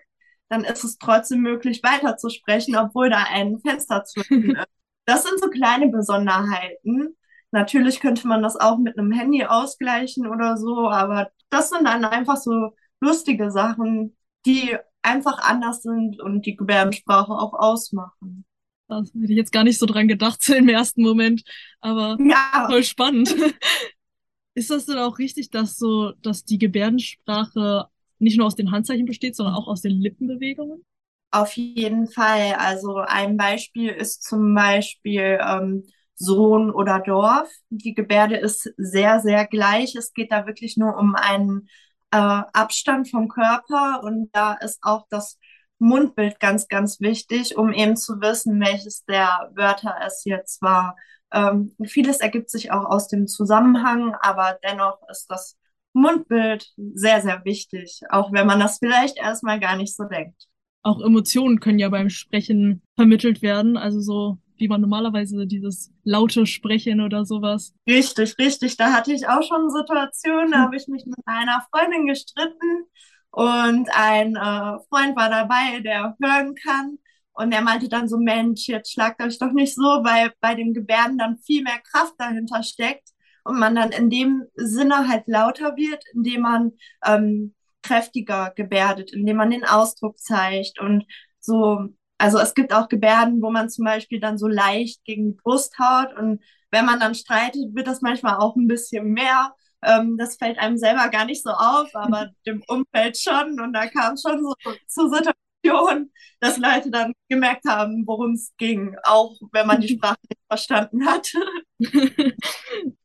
dann 0.49 0.63
ist 0.63 0.83
es 0.83 0.97
trotzdem 0.97 1.41
möglich, 1.41 1.81
weiterzusprechen, 1.83 2.75
obwohl 2.75 3.09
da 3.09 3.25
ein 3.29 3.59
Fenster 3.59 4.03
zwischen 4.03 4.55
ist. 4.55 4.80
Das 5.05 5.23
sind 5.23 5.39
so 5.39 5.49
kleine 5.49 5.89
Besonderheiten. 5.89 7.15
Natürlich 7.51 7.99
könnte 7.99 8.27
man 8.27 8.41
das 8.41 8.55
auch 8.55 8.77
mit 8.77 8.97
einem 8.97 9.11
Handy 9.11 9.43
ausgleichen 9.43 10.27
oder 10.27 10.57
so, 10.57 10.89
aber 10.89 11.31
das 11.49 11.69
sind 11.69 11.85
dann 11.85 12.05
einfach 12.05 12.37
so 12.37 12.75
lustige 13.01 13.51
Sachen, 13.51 14.15
die 14.45 14.77
einfach 15.01 15.39
anders 15.39 15.81
sind 15.81 16.19
und 16.21 16.45
die 16.45 16.55
Gebärdensprache 16.55 17.31
auch 17.31 17.53
ausmachen. 17.53 18.45
Das 18.87 19.13
hätte 19.13 19.31
ich 19.31 19.37
jetzt 19.37 19.51
gar 19.51 19.63
nicht 19.63 19.79
so 19.79 19.85
dran 19.85 20.07
gedacht 20.07 20.47
im 20.49 20.69
ersten 20.69 21.01
Moment, 21.01 21.43
aber 21.79 22.17
ja. 22.19 22.67
voll 22.67 22.83
spannend. 22.83 23.35
Ist 24.53 24.69
das 24.69 24.85
denn 24.85 24.97
auch 24.97 25.17
richtig, 25.17 25.49
dass 25.49 25.77
so, 25.77 26.11
dass 26.21 26.43
die 26.43 26.57
Gebärdensprache 26.57 27.87
nicht 28.19 28.37
nur 28.37 28.47
aus 28.47 28.55
den 28.55 28.71
Handzeichen 28.71 29.05
besteht, 29.05 29.35
sondern 29.35 29.55
auch 29.55 29.67
aus 29.67 29.81
den 29.81 29.93
Lippenbewegungen? 29.93 30.83
Auf 31.31 31.53
jeden 31.55 32.07
Fall. 32.09 32.55
Also 32.57 32.97
ein 32.97 33.37
Beispiel 33.37 33.89
ist 33.89 34.23
zum 34.23 34.53
Beispiel 34.53 35.39
ähm, 35.41 35.85
Sohn 36.15 36.71
oder 36.71 36.99
Dorf. 36.99 37.49
Die 37.69 37.93
Gebärde 37.93 38.35
ist 38.37 38.69
sehr, 38.77 39.19
sehr 39.21 39.47
gleich. 39.47 39.95
Es 39.95 40.13
geht 40.13 40.31
da 40.31 40.45
wirklich 40.45 40.75
nur 40.77 40.97
um 40.97 41.15
einen 41.15 41.69
äh, 42.11 42.17
Abstand 42.17 43.09
vom 43.09 43.29
Körper 43.29 44.01
und 44.03 44.29
da 44.33 44.53
ist 44.55 44.79
auch 44.83 45.07
das 45.09 45.39
Mundbild 45.79 46.39
ganz, 46.39 46.67
ganz 46.67 46.99
wichtig, 46.99 47.57
um 47.57 47.71
eben 47.73 47.95
zu 47.95 48.19
wissen, 48.21 48.59
welches 48.59 49.05
der 49.05 49.49
Wörter 49.55 49.95
es 50.05 50.25
jetzt 50.25 50.61
war. 50.61 50.95
Ähm, 51.33 51.73
vieles 51.85 52.19
ergibt 52.19 52.49
sich 52.51 52.71
auch 52.71 52.85
aus 52.85 53.07
dem 53.07 53.25
Zusammenhang, 53.27 54.13
aber 54.21 54.59
dennoch 54.63 54.99
ist 55.09 55.27
das 55.31 55.57
Mundbild 55.93 56.71
sehr, 56.77 57.21
sehr 57.21 57.43
wichtig, 57.45 58.01
auch 58.09 58.31
wenn 58.33 58.45
man 58.47 58.59
das 58.59 58.79
vielleicht 58.79 59.17
erstmal 59.17 59.59
gar 59.61 59.77
nicht 59.77 59.95
so 59.95 60.03
denkt. 60.03 60.50
Auch 60.83 61.01
Emotionen 61.01 61.59
können 61.59 61.79
ja 61.79 61.89
beim 61.89 62.09
Sprechen 62.09 62.81
vermittelt 62.95 63.41
werden. 63.41 63.77
Also 63.77 64.01
so 64.01 64.37
wie 64.61 64.67
man 64.67 64.79
normalerweise 64.79 65.47
dieses 65.47 65.91
laute 66.03 66.45
Sprechen 66.45 67.01
oder 67.01 67.25
sowas. 67.25 67.73
Richtig, 67.87 68.37
richtig. 68.37 68.77
Da 68.77 68.93
hatte 68.93 69.11
ich 69.11 69.27
auch 69.27 69.41
schon 69.41 69.71
Situationen, 69.71 70.51
da 70.51 70.59
habe 70.59 70.75
ich 70.75 70.87
mich 70.87 71.05
mit 71.07 71.17
einer 71.25 71.65
Freundin 71.71 72.05
gestritten 72.05 72.85
und 73.31 73.89
ein 73.91 74.35
äh, 74.35 74.77
Freund 74.87 75.15
war 75.15 75.29
dabei, 75.29 75.79
der 75.79 76.15
hören 76.21 76.53
kann. 76.55 76.99
Und 77.33 77.51
er 77.53 77.61
meinte 77.61 77.89
dann 77.89 78.07
so, 78.07 78.17
Mensch, 78.17 78.67
jetzt 78.67 78.91
schlagt 78.91 79.21
euch 79.23 79.39
doch 79.39 79.51
nicht 79.51 79.73
so, 79.73 79.81
weil 79.81 80.31
bei 80.41 80.53
den 80.53 80.73
Gebärden 80.73 81.17
dann 81.17 81.39
viel 81.39 81.63
mehr 81.63 81.79
Kraft 81.91 82.13
dahinter 82.19 82.61
steckt 82.61 83.09
und 83.43 83.57
man 83.57 83.73
dann 83.73 83.91
in 83.91 84.09
dem 84.09 84.43
Sinne 84.55 85.07
halt 85.07 85.23
lauter 85.27 85.75
wird, 85.75 86.03
indem 86.13 86.41
man 86.41 86.71
ähm, 87.03 87.55
kräftiger 87.83 88.51
gebärdet, 88.55 89.11
indem 89.13 89.37
man 89.37 89.51
den 89.51 89.65
Ausdruck 89.65 90.19
zeigt 90.19 90.79
und 90.79 91.05
so. 91.39 91.87
Also 92.17 92.37
es 92.39 92.53
gibt 92.53 92.73
auch 92.73 92.87
Gebärden, 92.87 93.41
wo 93.41 93.49
man 93.49 93.69
zum 93.69 93.85
Beispiel 93.85 94.19
dann 94.19 94.37
so 94.37 94.47
leicht 94.47 95.03
gegen 95.05 95.31
die 95.31 95.37
Brust 95.41 95.77
haut 95.79 96.13
und 96.17 96.41
wenn 96.71 96.85
man 96.85 96.99
dann 96.99 97.15
streitet, 97.15 97.75
wird 97.75 97.87
das 97.87 98.01
manchmal 98.01 98.37
auch 98.37 98.55
ein 98.55 98.67
bisschen 98.67 99.11
mehr. 99.13 99.53
Ähm, 99.83 100.17
das 100.17 100.37
fällt 100.37 100.59
einem 100.59 100.77
selber 100.77 101.09
gar 101.09 101.25
nicht 101.25 101.43
so 101.43 101.49
auf, 101.51 101.89
aber 101.95 102.29
dem 102.45 102.63
Umfeld 102.67 103.17
schon 103.17 103.59
und 103.59 103.73
da 103.73 103.87
kam 103.87 104.15
schon 104.17 104.41
so 104.43 104.53
zu 104.87 105.07
Situationen, 105.09 105.33
dass 105.63 106.57
Leute 106.57 106.89
dann 106.89 107.13
gemerkt 107.29 107.65
haben, 107.67 108.03
worum 108.05 108.33
es 108.33 108.53
ging, 108.57 108.95
auch 109.03 109.37
wenn 109.51 109.67
man 109.67 109.81
die 109.81 109.89
Sprache 109.95 110.19
nicht 110.29 110.41
verstanden 110.47 111.05
hat. 111.05 111.31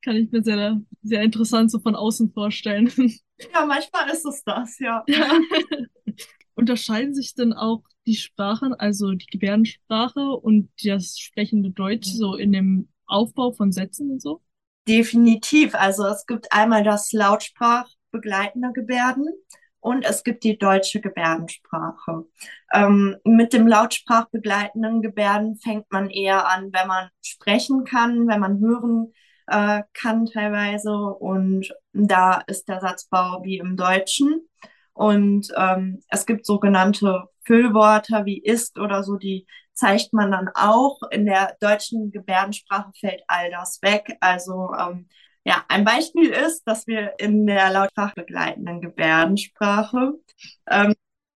Kann 0.02 0.16
ich 0.16 0.30
mir 0.30 0.42
sehr, 0.42 0.80
sehr 1.02 1.22
interessant 1.22 1.70
so 1.70 1.78
von 1.78 1.94
außen 1.94 2.32
vorstellen. 2.32 2.90
Ja, 3.52 3.66
manchmal 3.66 4.08
ist 4.08 4.25
es 4.25 4.42
das, 4.44 4.78
ja. 4.78 5.04
Unterscheiden 6.54 7.12
sich 7.12 7.34
denn 7.34 7.52
auch 7.52 7.82
die 8.06 8.14
Sprachen, 8.14 8.72
also 8.72 9.12
die 9.12 9.26
Gebärdensprache 9.26 10.30
und 10.30 10.70
das 10.82 11.18
sprechende 11.18 11.68
Deutsch 11.68 12.08
so 12.08 12.34
in 12.34 12.52
dem 12.52 12.88
Aufbau 13.04 13.52
von 13.52 13.72
Sätzen 13.72 14.10
und 14.10 14.22
so? 14.22 14.40
Definitiv. 14.88 15.75
Also 15.75 16.06
es 16.06 16.25
gibt 16.25 16.50
einmal 16.50 16.82
das 16.82 17.12
Lautsprachbegleitende 17.12 18.72
Gebärden 18.72 19.26
und 19.87 20.05
es 20.05 20.25
gibt 20.25 20.43
die 20.43 20.59
deutsche 20.59 21.00
Gebärdensprache. 21.00 22.25
Ähm, 22.75 23.19
mit 23.23 23.52
dem 23.52 23.69
Lautsprachbegleitenden 23.69 25.00
Gebärden 25.00 25.59
fängt 25.59 25.87
man 25.93 26.11
eher 26.11 26.49
an, 26.49 26.73
wenn 26.73 26.88
man 26.88 27.09
sprechen 27.23 27.85
kann, 27.85 28.26
wenn 28.26 28.40
man 28.40 28.59
hören 28.59 29.12
äh, 29.47 29.85
kann 29.93 30.26
teilweise. 30.26 30.93
Und 30.93 31.73
da 31.93 32.43
ist 32.49 32.69
der 32.69 32.81
Satzbau 32.81 33.45
wie 33.45 33.59
im 33.59 33.76
Deutschen. 33.76 34.49
Und 34.93 35.52
ähm, 35.57 36.02
es 36.09 36.26
gibt 36.26 36.47
sogenannte 36.47 37.23
Füllwörter 37.45 38.25
wie 38.25 38.43
ist 38.43 38.81
oder 38.81 39.05
so, 39.05 39.16
die 39.16 39.47
zeigt 39.73 40.12
man 40.12 40.33
dann 40.33 40.50
auch. 40.52 40.99
In 41.12 41.26
der 41.26 41.57
deutschen 41.61 42.11
Gebärdensprache 42.11 42.90
fällt 42.99 43.23
all 43.28 43.52
das 43.52 43.81
weg. 43.83 44.16
Also 44.19 44.73
ähm, 44.76 45.07
ja, 45.47 45.65
ein 45.69 45.85
Beispiel 45.85 46.31
ist, 46.31 46.65
dass 46.65 46.88
wir 46.88 47.15
in 47.19 47.47
der 47.47 47.71
lautsprachbegleitenden 47.71 48.81
Gebärdensprache 48.81 50.15
ähm, 50.69 50.93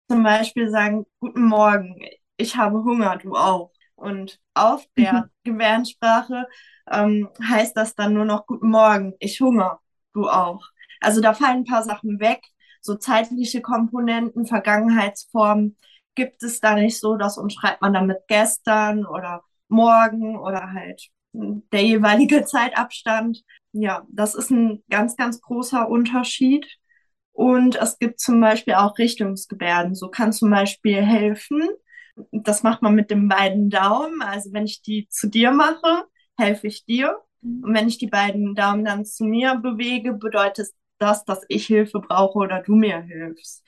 zum 0.10 0.24
Beispiel 0.24 0.72
sagen, 0.72 1.06
guten 1.20 1.44
Morgen, 1.44 1.96
ich 2.36 2.56
habe 2.58 2.84
Hunger, 2.84 3.18
du 3.18 3.36
auch. 3.36 3.72
Und 3.94 4.40
auf 4.56 4.84
der 4.98 5.14
mhm. 5.14 5.30
Gebärdensprache 5.44 6.48
ähm, 6.90 7.30
heißt 7.48 7.78
das 7.78 7.94
dann 7.94 8.14
nur 8.16 8.26
noch 8.26 8.48
Guten 8.48 8.70
Morgen, 8.70 9.14
ich 9.20 9.40
Hunger, 9.42 9.80
du 10.14 10.28
auch. 10.28 10.66
Also 11.02 11.22
da 11.22 11.36
fallen 11.36 11.58
ein 11.58 11.66
paar 11.66 11.84
Sachen 11.84 12.20
weg. 12.20 12.42
So 12.82 12.96
zeitliche 12.96 13.62
Komponenten, 13.62 14.48
Vergangenheitsformen 14.48 15.78
gibt 16.16 16.42
es 16.42 16.60
da 16.60 16.74
nicht 16.74 17.00
so. 17.00 17.16
Das 17.16 17.38
umschreibt 17.38 17.84
man 17.84 17.94
dann 17.94 18.08
mit 18.08 18.28
gestern 18.28 19.06
oder 19.06 19.44
morgen 19.68 20.36
oder 20.36 20.74
halt 20.74 21.12
der 21.72 21.84
jeweilige 21.84 22.44
Zeitabstand. 22.46 23.44
Ja, 23.72 24.06
das 24.10 24.36
ist 24.36 24.52
ein 24.52 24.84
ganz, 24.90 25.16
ganz 25.16 25.42
großer 25.42 25.88
Unterschied. 25.88 26.66
Und 27.32 27.76
es 27.76 28.00
gibt 28.00 28.20
zum 28.20 28.42
Beispiel 28.42 28.74
auch 28.74 28.98
Richtungsgebärden. 28.98 29.96
So 29.96 30.10
kann 30.10 30.34
zum 30.34 30.50
Beispiel 30.50 31.02
helfen. 31.02 31.62
Das 32.32 32.64
macht 32.64 32.82
man 32.82 32.96
mit 32.96 33.12
den 33.12 33.30
beiden 33.30 33.70
Daumen. 33.70 34.22
Also 34.22 34.52
wenn 34.52 34.66
ich 34.66 34.82
die 34.82 35.08
zu 35.10 35.28
dir 35.28 35.52
mache, 35.52 36.04
helfe 36.38 36.68
ich 36.68 36.86
dir. 36.86 37.18
Mhm. 37.42 37.64
Und 37.64 37.74
wenn 37.74 37.88
ich 37.88 37.98
die 37.98 38.08
beiden 38.08 38.56
Daumen 38.56 38.84
dann 38.84 39.06
zu 39.06 39.24
mir 39.24 39.56
bewege, 39.56 40.14
bedeutet 40.14 40.68
das, 40.98 41.24
dass 41.24 41.46
ich 41.48 41.66
Hilfe 41.66 42.00
brauche 42.00 42.40
oder 42.40 42.62
du 42.62 42.76
mir 42.76 43.02
hilfst. 43.02 43.64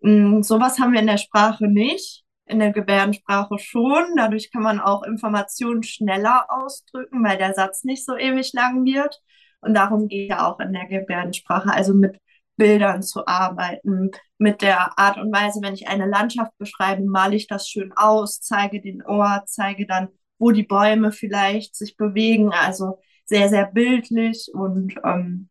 Mm, 0.00 0.42
sowas 0.42 0.78
haben 0.78 0.92
wir 0.92 1.00
in 1.00 1.06
der 1.06 1.16
Sprache 1.16 1.68
nicht, 1.68 2.25
in 2.46 2.58
der 2.58 2.72
Gebärdensprache 2.72 3.58
schon. 3.58 4.14
Dadurch 4.16 4.50
kann 4.52 4.62
man 4.62 4.80
auch 4.80 5.02
Informationen 5.02 5.82
schneller 5.82 6.46
ausdrücken, 6.48 7.24
weil 7.24 7.38
der 7.38 7.54
Satz 7.54 7.84
nicht 7.84 8.04
so 8.04 8.16
ewig 8.16 8.52
lang 8.52 8.84
wird. 8.84 9.20
Und 9.60 9.74
darum 9.74 10.08
geht 10.08 10.30
ja 10.30 10.48
auch 10.48 10.60
in 10.60 10.72
der 10.72 10.86
Gebärdensprache, 10.86 11.70
also 11.70 11.94
mit 11.94 12.20
Bildern 12.56 13.02
zu 13.02 13.26
arbeiten, 13.26 14.10
mit 14.38 14.62
der 14.62 14.98
Art 14.98 15.18
und 15.18 15.32
Weise, 15.32 15.60
wenn 15.62 15.74
ich 15.74 15.88
eine 15.88 16.06
Landschaft 16.06 16.56
beschreibe, 16.58 17.02
male 17.04 17.36
ich 17.36 17.46
das 17.48 17.68
schön 17.68 17.92
aus, 17.96 18.40
zeige 18.40 18.80
den 18.80 19.04
Ort, 19.04 19.48
zeige 19.48 19.86
dann 19.86 20.08
wo 20.38 20.50
die 20.50 20.62
Bäume 20.62 21.12
vielleicht 21.12 21.76
sich 21.76 21.96
bewegen. 21.96 22.52
Also 22.52 22.98
sehr, 23.24 23.48
sehr 23.48 23.66
bildlich 23.66 24.50
und 24.52 24.94
ähm, 25.04 25.48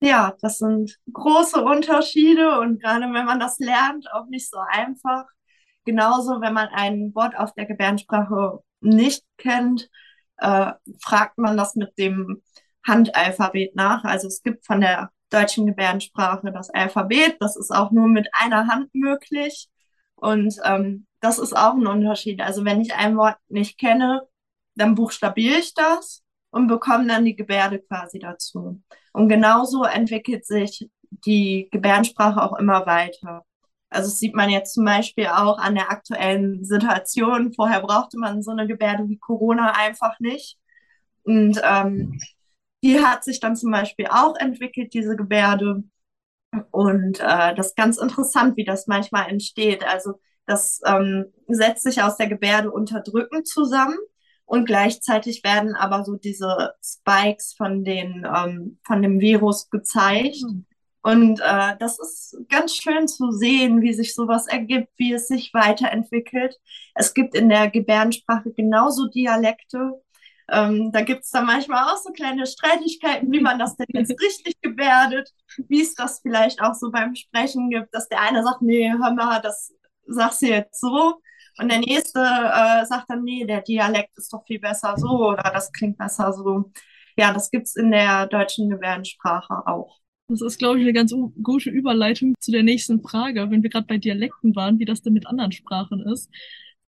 ja, 0.00 0.34
das 0.40 0.58
sind 0.58 0.98
große 1.12 1.60
Unterschiede 1.62 2.60
und 2.60 2.80
gerade 2.80 3.02
wenn 3.12 3.26
man 3.26 3.40
das 3.40 3.58
lernt, 3.58 4.10
auch 4.12 4.26
nicht 4.26 4.48
so 4.48 4.58
einfach. 4.58 5.26
Genauso, 5.88 6.42
wenn 6.42 6.52
man 6.52 6.68
ein 6.68 7.14
Wort 7.14 7.34
auf 7.34 7.54
der 7.54 7.64
Gebärdensprache 7.64 8.62
nicht 8.82 9.24
kennt, 9.38 9.88
äh, 10.36 10.72
fragt 11.00 11.38
man 11.38 11.56
das 11.56 11.76
mit 11.76 11.96
dem 11.96 12.42
Handalphabet 12.86 13.74
nach. 13.74 14.04
Also 14.04 14.28
es 14.28 14.42
gibt 14.42 14.66
von 14.66 14.82
der 14.82 15.10
deutschen 15.30 15.66
Gebärdensprache 15.66 16.52
das 16.52 16.68
Alphabet, 16.68 17.38
das 17.40 17.56
ist 17.56 17.70
auch 17.70 17.90
nur 17.90 18.06
mit 18.06 18.28
einer 18.34 18.66
Hand 18.66 18.94
möglich. 18.94 19.70
Und 20.14 20.56
ähm, 20.62 21.06
das 21.20 21.38
ist 21.38 21.56
auch 21.56 21.72
ein 21.72 21.86
Unterschied. 21.86 22.42
Also 22.42 22.66
wenn 22.66 22.82
ich 22.82 22.94
ein 22.94 23.16
Wort 23.16 23.38
nicht 23.48 23.78
kenne, 23.78 24.28
dann 24.74 24.94
buchstabiere 24.94 25.56
ich 25.56 25.72
das 25.72 26.22
und 26.50 26.66
bekomme 26.66 27.06
dann 27.06 27.24
die 27.24 27.34
Gebärde 27.34 27.78
quasi 27.78 28.18
dazu. 28.18 28.82
Und 29.14 29.30
genauso 29.30 29.84
entwickelt 29.84 30.44
sich 30.44 30.90
die 31.10 31.70
Gebärdensprache 31.72 32.42
auch 32.42 32.58
immer 32.58 32.84
weiter. 32.84 33.46
Also 33.90 34.10
das 34.10 34.18
sieht 34.18 34.34
man 34.34 34.50
jetzt 34.50 34.74
zum 34.74 34.84
Beispiel 34.84 35.26
auch 35.26 35.58
an 35.58 35.74
der 35.74 35.90
aktuellen 35.90 36.64
Situation. 36.64 37.52
Vorher 37.54 37.80
brauchte 37.80 38.18
man 38.18 38.42
so 38.42 38.50
eine 38.50 38.66
Gebärde 38.66 39.08
wie 39.08 39.18
Corona 39.18 39.72
einfach 39.72 40.20
nicht. 40.20 40.58
Und 41.24 41.60
ähm, 41.64 42.20
die 42.82 43.00
hat 43.00 43.24
sich 43.24 43.40
dann 43.40 43.56
zum 43.56 43.70
Beispiel 43.70 44.06
auch 44.06 44.36
entwickelt, 44.36 44.92
diese 44.94 45.16
Gebärde. 45.16 45.84
Und 46.70 47.20
äh, 47.20 47.54
das 47.54 47.68
ist 47.68 47.76
ganz 47.76 47.98
interessant, 47.98 48.56
wie 48.56 48.64
das 48.64 48.86
manchmal 48.86 49.28
entsteht. 49.28 49.84
Also 49.84 50.20
das 50.46 50.80
ähm, 50.86 51.26
setzt 51.46 51.82
sich 51.82 52.02
aus 52.02 52.16
der 52.16 52.28
Gebärde 52.28 52.70
unterdrücken 52.70 53.44
zusammen 53.44 53.98
und 54.46 54.64
gleichzeitig 54.64 55.44
werden 55.44 55.74
aber 55.74 56.04
so 56.04 56.16
diese 56.16 56.72
Spikes 56.82 57.52
von 57.54 57.84
den 57.84 58.26
ähm, 58.26 58.78
von 58.86 59.02
dem 59.02 59.20
Virus 59.20 59.68
gezeigt. 59.68 60.38
Mhm. 60.42 60.64
Und 61.02 61.40
äh, 61.40 61.76
das 61.78 61.98
ist 61.98 62.36
ganz 62.48 62.74
schön 62.74 63.08
zu 63.08 63.30
sehen, 63.30 63.80
wie 63.82 63.92
sich 63.92 64.14
sowas 64.14 64.46
ergibt, 64.46 64.88
wie 64.96 65.12
es 65.12 65.28
sich 65.28 65.54
weiterentwickelt. 65.54 66.56
Es 66.94 67.14
gibt 67.14 67.34
in 67.34 67.48
der 67.48 67.70
Gebärdensprache 67.70 68.52
genauso 68.52 69.06
Dialekte. 69.08 69.92
Ähm, 70.50 70.90
da 70.92 71.02
gibt 71.02 71.24
es 71.24 71.30
dann 71.30 71.46
manchmal 71.46 71.84
auch 71.84 71.98
so 71.98 72.12
kleine 72.12 72.46
Streitigkeiten, 72.46 73.30
wie 73.32 73.40
man 73.40 73.58
das 73.58 73.76
denn 73.76 73.86
jetzt 73.92 74.10
richtig 74.22 74.60
gebärdet, 74.60 75.30
wie 75.68 75.82
es 75.82 75.94
das 75.94 76.20
vielleicht 76.20 76.60
auch 76.62 76.74
so 76.74 76.90
beim 76.90 77.14
Sprechen 77.14 77.70
gibt, 77.70 77.94
dass 77.94 78.08
der 78.08 78.20
eine 78.22 78.42
sagt, 78.42 78.62
nee, 78.62 78.90
hör 78.90 79.12
mal, 79.14 79.40
das 79.40 79.72
sagst 80.06 80.42
du 80.42 80.46
jetzt 80.46 80.80
so. 80.80 81.20
Und 81.58 81.70
der 81.70 81.80
nächste 81.80 82.20
äh, 82.20 82.86
sagt 82.86 83.10
dann, 83.10 83.24
nee, 83.24 83.44
der 83.44 83.62
Dialekt 83.62 84.16
ist 84.16 84.32
doch 84.32 84.44
viel 84.46 84.60
besser 84.60 84.94
so 84.96 85.28
oder 85.30 85.50
das 85.52 85.72
klingt 85.72 85.98
besser 85.98 86.32
so. 86.32 86.70
Ja, 87.16 87.32
das 87.32 87.50
gibt 87.50 87.66
es 87.66 87.76
in 87.76 87.90
der 87.90 88.26
deutschen 88.26 88.70
Gebärdensprache 88.70 89.66
auch. 89.66 89.98
Das 90.28 90.42
ist, 90.42 90.58
glaube 90.58 90.78
ich, 90.78 90.84
eine 90.84 90.92
ganz 90.92 91.14
gute 91.42 91.70
Überleitung 91.70 92.34
zu 92.38 92.52
der 92.52 92.62
nächsten 92.62 93.02
Frage, 93.02 93.50
wenn 93.50 93.62
wir 93.62 93.70
gerade 93.70 93.86
bei 93.86 93.96
Dialekten 93.96 94.54
waren, 94.54 94.78
wie 94.78 94.84
das 94.84 95.00
denn 95.00 95.14
mit 95.14 95.26
anderen 95.26 95.52
Sprachen 95.52 96.00
ist. 96.06 96.30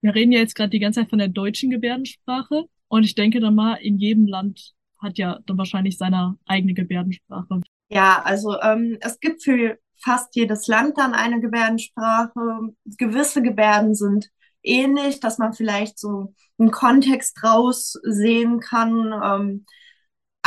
Wir 0.02 0.16
reden 0.16 0.32
ja 0.32 0.40
jetzt 0.40 0.56
gerade 0.56 0.72
die 0.72 0.80
ganze 0.80 1.02
Zeit 1.02 1.10
von 1.10 1.20
der 1.20 1.28
deutschen 1.28 1.70
Gebärdensprache 1.70 2.66
und 2.88 3.04
ich 3.04 3.14
denke 3.14 3.40
dann 3.40 3.54
mal, 3.54 3.76
in 3.76 3.98
jedem 3.98 4.26
Land 4.26 4.74
hat 5.00 5.20
ja 5.20 5.40
dann 5.46 5.58
wahrscheinlich 5.58 5.98
seine 5.98 6.38
eigene 6.48 6.74
Gebärdensprache. 6.74 7.62
Ja, 7.90 8.22
also 8.24 8.60
ähm, 8.60 8.98
es 9.02 9.20
gibt 9.20 9.44
für 9.44 9.78
fast 10.04 10.36
jedes 10.36 10.68
Land 10.68 10.98
dann 10.98 11.14
eine 11.14 11.40
Gebärdensprache. 11.40 12.74
Gewisse 12.98 13.44
Gebärden 13.44 13.94
sind 13.94 14.30
ähnlich, 14.64 15.20
dass 15.20 15.38
man 15.38 15.54
vielleicht 15.54 16.00
so 16.00 16.34
einen 16.58 16.72
Kontext 16.72 17.44
raussehen 17.44 18.60
kann. 18.60 19.14
Ähm, 19.24 19.66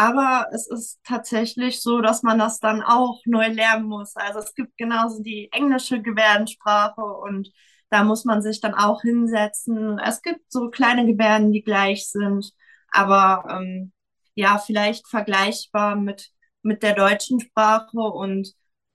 aber 0.00 0.48
es 0.52 0.66
ist 0.68 0.98
tatsächlich 1.04 1.82
so, 1.82 2.00
dass 2.00 2.22
man 2.22 2.38
das 2.38 2.58
dann 2.58 2.82
auch 2.82 3.20
neu 3.26 3.48
lernen 3.48 3.86
muss. 3.86 4.16
Also 4.16 4.38
es 4.40 4.54
gibt 4.54 4.76
genauso 4.78 5.22
die 5.22 5.48
englische 5.52 6.00
Gebärdensprache 6.02 7.02
und 7.02 7.50
Da 7.90 8.04
muss 8.04 8.24
man 8.24 8.40
sich 8.42 8.60
dann 8.60 8.74
auch 8.74 9.02
hinsetzen. 9.02 9.98
Es 9.98 10.22
gibt 10.22 10.40
so 10.52 10.70
kleine 10.70 11.06
Gebärden, 11.06 11.52
die 11.52 11.62
gleich 11.62 12.08
sind, 12.08 12.52
aber 12.92 13.44
ähm, 13.50 13.92
ja, 14.34 14.58
vielleicht 14.58 15.08
vergleichbar 15.08 15.96
mit, 15.96 16.30
mit 16.62 16.82
der 16.82 16.94
deutschen 16.94 17.40
Sprache 17.40 17.98
und 17.98 18.54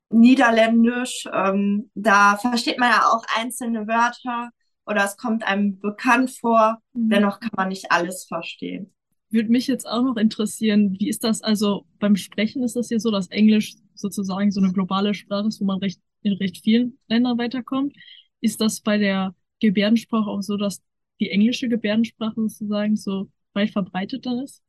Niederländisch. 0.10 1.28
Ähm, 1.34 1.92
da 1.96 2.38
versteht 2.38 2.80
man 2.80 2.92
ja 2.92 3.04
auch 3.12 3.24
einzelne 3.38 3.88
Wörter 3.88 4.50
oder 4.86 5.04
es 5.06 5.18
kommt 5.18 5.44
einem 5.46 5.80
bekannt 5.80 6.32
vor. 6.32 6.80
Mhm. 6.94 7.10
Dennoch 7.10 7.40
kann 7.40 7.52
man 7.56 7.70
nicht 7.70 7.92
alles 7.92 8.26
verstehen. 8.26 8.94
Würde 9.30 9.50
mich 9.50 9.68
jetzt 9.68 9.88
auch 9.88 10.04
noch 10.04 10.18
interessieren, 10.18 10.96
wie 11.00 11.10
ist 11.10 11.24
das 11.24 11.42
also 11.42 11.86
beim 12.00 12.16
Sprechen? 12.16 12.64
Ist 12.64 12.76
das 12.76 12.88
hier 12.88 13.00
so, 13.00 13.12
dass 13.12 13.28
Englisch 13.28 13.76
sozusagen 13.96 14.52
so 14.52 14.62
eine 14.62 14.72
globale 14.72 15.14
Sprache 15.14 15.48
ist, 15.48 15.60
wo 15.60 15.66
man 15.66 15.80
recht, 15.80 16.00
in 16.22 16.34
recht 16.34 16.64
vielen 16.64 16.98
Ländern 17.08 17.38
weiterkommt? 17.38 17.96
Ist 18.42 18.62
das 18.62 18.82
bei 18.82 18.98
der 18.98 19.36
Gebärdensprache 19.60 20.30
auch 20.30 20.42
so, 20.42 20.58
dass 20.58 20.82
die 21.20 21.30
englische 21.32 21.70
Gebärdensprache 21.70 22.36
sozusagen 22.36 22.96
so 22.96 23.30
weit 23.54 23.72
verbreitet 23.72 24.26
dann 24.26 24.40
ist? 24.40 24.62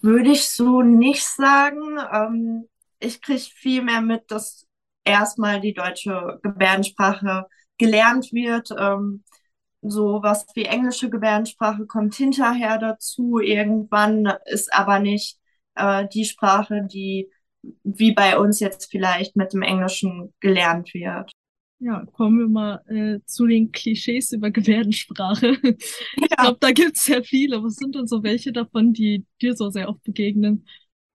Würde 0.00 0.32
ich 0.32 0.48
so 0.48 0.82
nicht 0.82 1.24
sagen. 1.24 1.98
Ähm, 2.12 2.68
ich 3.00 3.20
kriege 3.22 3.40
viel 3.40 3.82
mehr 3.82 4.00
mit, 4.00 4.30
dass 4.30 4.66
erstmal 5.04 5.60
die 5.60 5.74
deutsche 5.74 6.40
Gebärdensprache 6.42 7.46
gelernt 7.78 8.32
wird. 8.32 8.70
Ähm, 8.76 9.24
so 9.86 10.22
was 10.22 10.46
wie 10.54 10.64
englische 10.64 11.10
Gebärdensprache 11.10 11.86
kommt 11.86 12.14
hinterher 12.14 12.78
dazu. 12.78 13.38
Irgendwann 13.38 14.32
ist 14.46 14.72
aber 14.72 14.98
nicht 14.98 15.38
äh, 15.74 16.06
die 16.12 16.24
Sprache, 16.24 16.86
die 16.90 17.30
wie 17.82 18.12
bei 18.12 18.38
uns 18.38 18.60
jetzt 18.60 18.90
vielleicht 18.90 19.36
mit 19.36 19.52
dem 19.52 19.62
Englischen 19.62 20.34
gelernt 20.40 20.92
wird. 20.94 21.32
Ja, 21.78 22.04
kommen 22.12 22.38
wir 22.38 22.48
mal 22.48 22.82
äh, 22.88 23.24
zu 23.26 23.46
den 23.46 23.72
Klischees 23.72 24.32
über 24.32 24.50
Gebärdensprache. 24.50 25.58
Ich 26.16 26.28
glaube, 26.36 26.58
da 26.60 26.72
gibt 26.72 26.96
es 26.96 27.04
sehr 27.04 27.22
viele. 27.22 27.62
Was 27.62 27.76
sind 27.76 27.94
denn 27.94 28.06
so 28.06 28.22
welche 28.22 28.52
davon, 28.52 28.92
die 28.92 29.24
dir 29.40 29.54
so 29.54 29.70
sehr 29.70 29.88
oft 29.88 30.02
begegnen? 30.02 30.66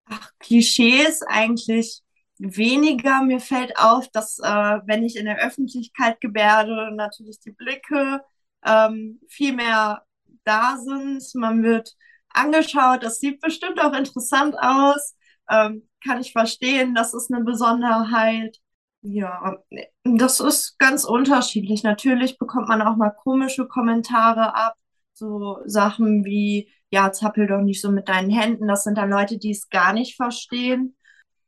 Ach, 0.05 0.31
Klischees 0.39 1.21
eigentlich 1.23 2.01
weniger. 2.37 3.23
Mir 3.23 3.39
fällt 3.39 3.77
auf, 3.77 4.09
dass 4.09 4.39
äh, 4.39 4.79
wenn 4.85 5.03
ich 5.03 5.17
in 5.17 5.25
der 5.25 5.39
Öffentlichkeit 5.45 6.21
gebärde, 6.21 6.91
natürlich 6.95 7.39
die 7.39 7.51
Blicke 7.51 8.21
ähm, 8.65 9.19
viel 9.27 9.53
mehr 9.55 10.03
da 10.43 10.77
sind. 10.77 11.23
Man 11.35 11.63
wird 11.63 11.95
angeschaut, 12.29 13.03
das 13.03 13.19
sieht 13.19 13.41
bestimmt 13.41 13.81
auch 13.81 13.93
interessant 13.93 14.55
aus. 14.59 15.15
Ähm, 15.49 15.87
kann 16.03 16.21
ich 16.21 16.31
verstehen, 16.31 16.95
das 16.95 17.13
ist 17.13 17.31
eine 17.33 17.43
Besonderheit. 17.43 18.57
Ja, 19.01 19.57
das 20.03 20.39
ist 20.39 20.77
ganz 20.77 21.05
unterschiedlich. 21.05 21.83
Natürlich 21.83 22.37
bekommt 22.37 22.67
man 22.67 22.81
auch 22.81 22.97
mal 22.97 23.11
komische 23.11 23.67
Kommentare 23.67 24.55
ab. 24.55 24.75
So 25.13 25.59
Sachen 25.65 26.25
wie, 26.25 26.69
ja, 26.91 27.11
zappel 27.11 27.47
doch 27.47 27.61
nicht 27.61 27.81
so 27.81 27.91
mit 27.91 28.09
deinen 28.09 28.29
Händen. 28.29 28.67
Das 28.67 28.83
sind 28.83 28.97
dann 28.97 29.09
Leute, 29.09 29.37
die 29.37 29.51
es 29.51 29.69
gar 29.69 29.93
nicht 29.93 30.15
verstehen. 30.15 30.95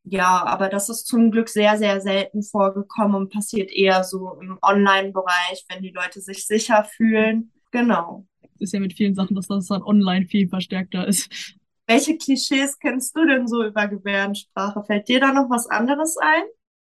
Ja, 0.03 0.43
aber 0.45 0.69
das 0.69 0.89
ist 0.89 1.07
zum 1.07 1.31
Glück 1.31 1.47
sehr, 1.47 1.77
sehr 1.77 2.01
selten 2.01 2.41
vorgekommen 2.43 3.15
und 3.15 3.31
passiert 3.31 3.71
eher 3.71 4.03
so 4.03 4.37
im 4.41 4.57
Online-Bereich, 4.61 5.65
wenn 5.69 5.83
die 5.83 5.91
Leute 5.91 6.21
sich 6.21 6.45
sicher 6.47 6.83
fühlen. 6.83 7.51
Genau. 7.71 8.25
Ist 8.59 8.73
ja 8.73 8.79
mit 8.79 8.93
vielen 8.93 9.15
Sachen, 9.15 9.35
dass 9.35 9.47
das 9.47 9.67
dann 9.67 9.83
online 9.83 10.25
viel 10.27 10.49
verstärkter 10.49 11.07
ist. 11.07 11.55
Welche 11.87 12.17
Klischees 12.17 12.79
kennst 12.79 13.15
du 13.15 13.25
denn 13.25 13.47
so 13.47 13.63
über 13.63 13.87
Gebärdensprache? 13.87 14.83
Fällt 14.85 15.07
dir 15.07 15.19
da 15.19 15.33
noch 15.33 15.49
was 15.49 15.67
anderes 15.67 16.17
ein? 16.17 16.43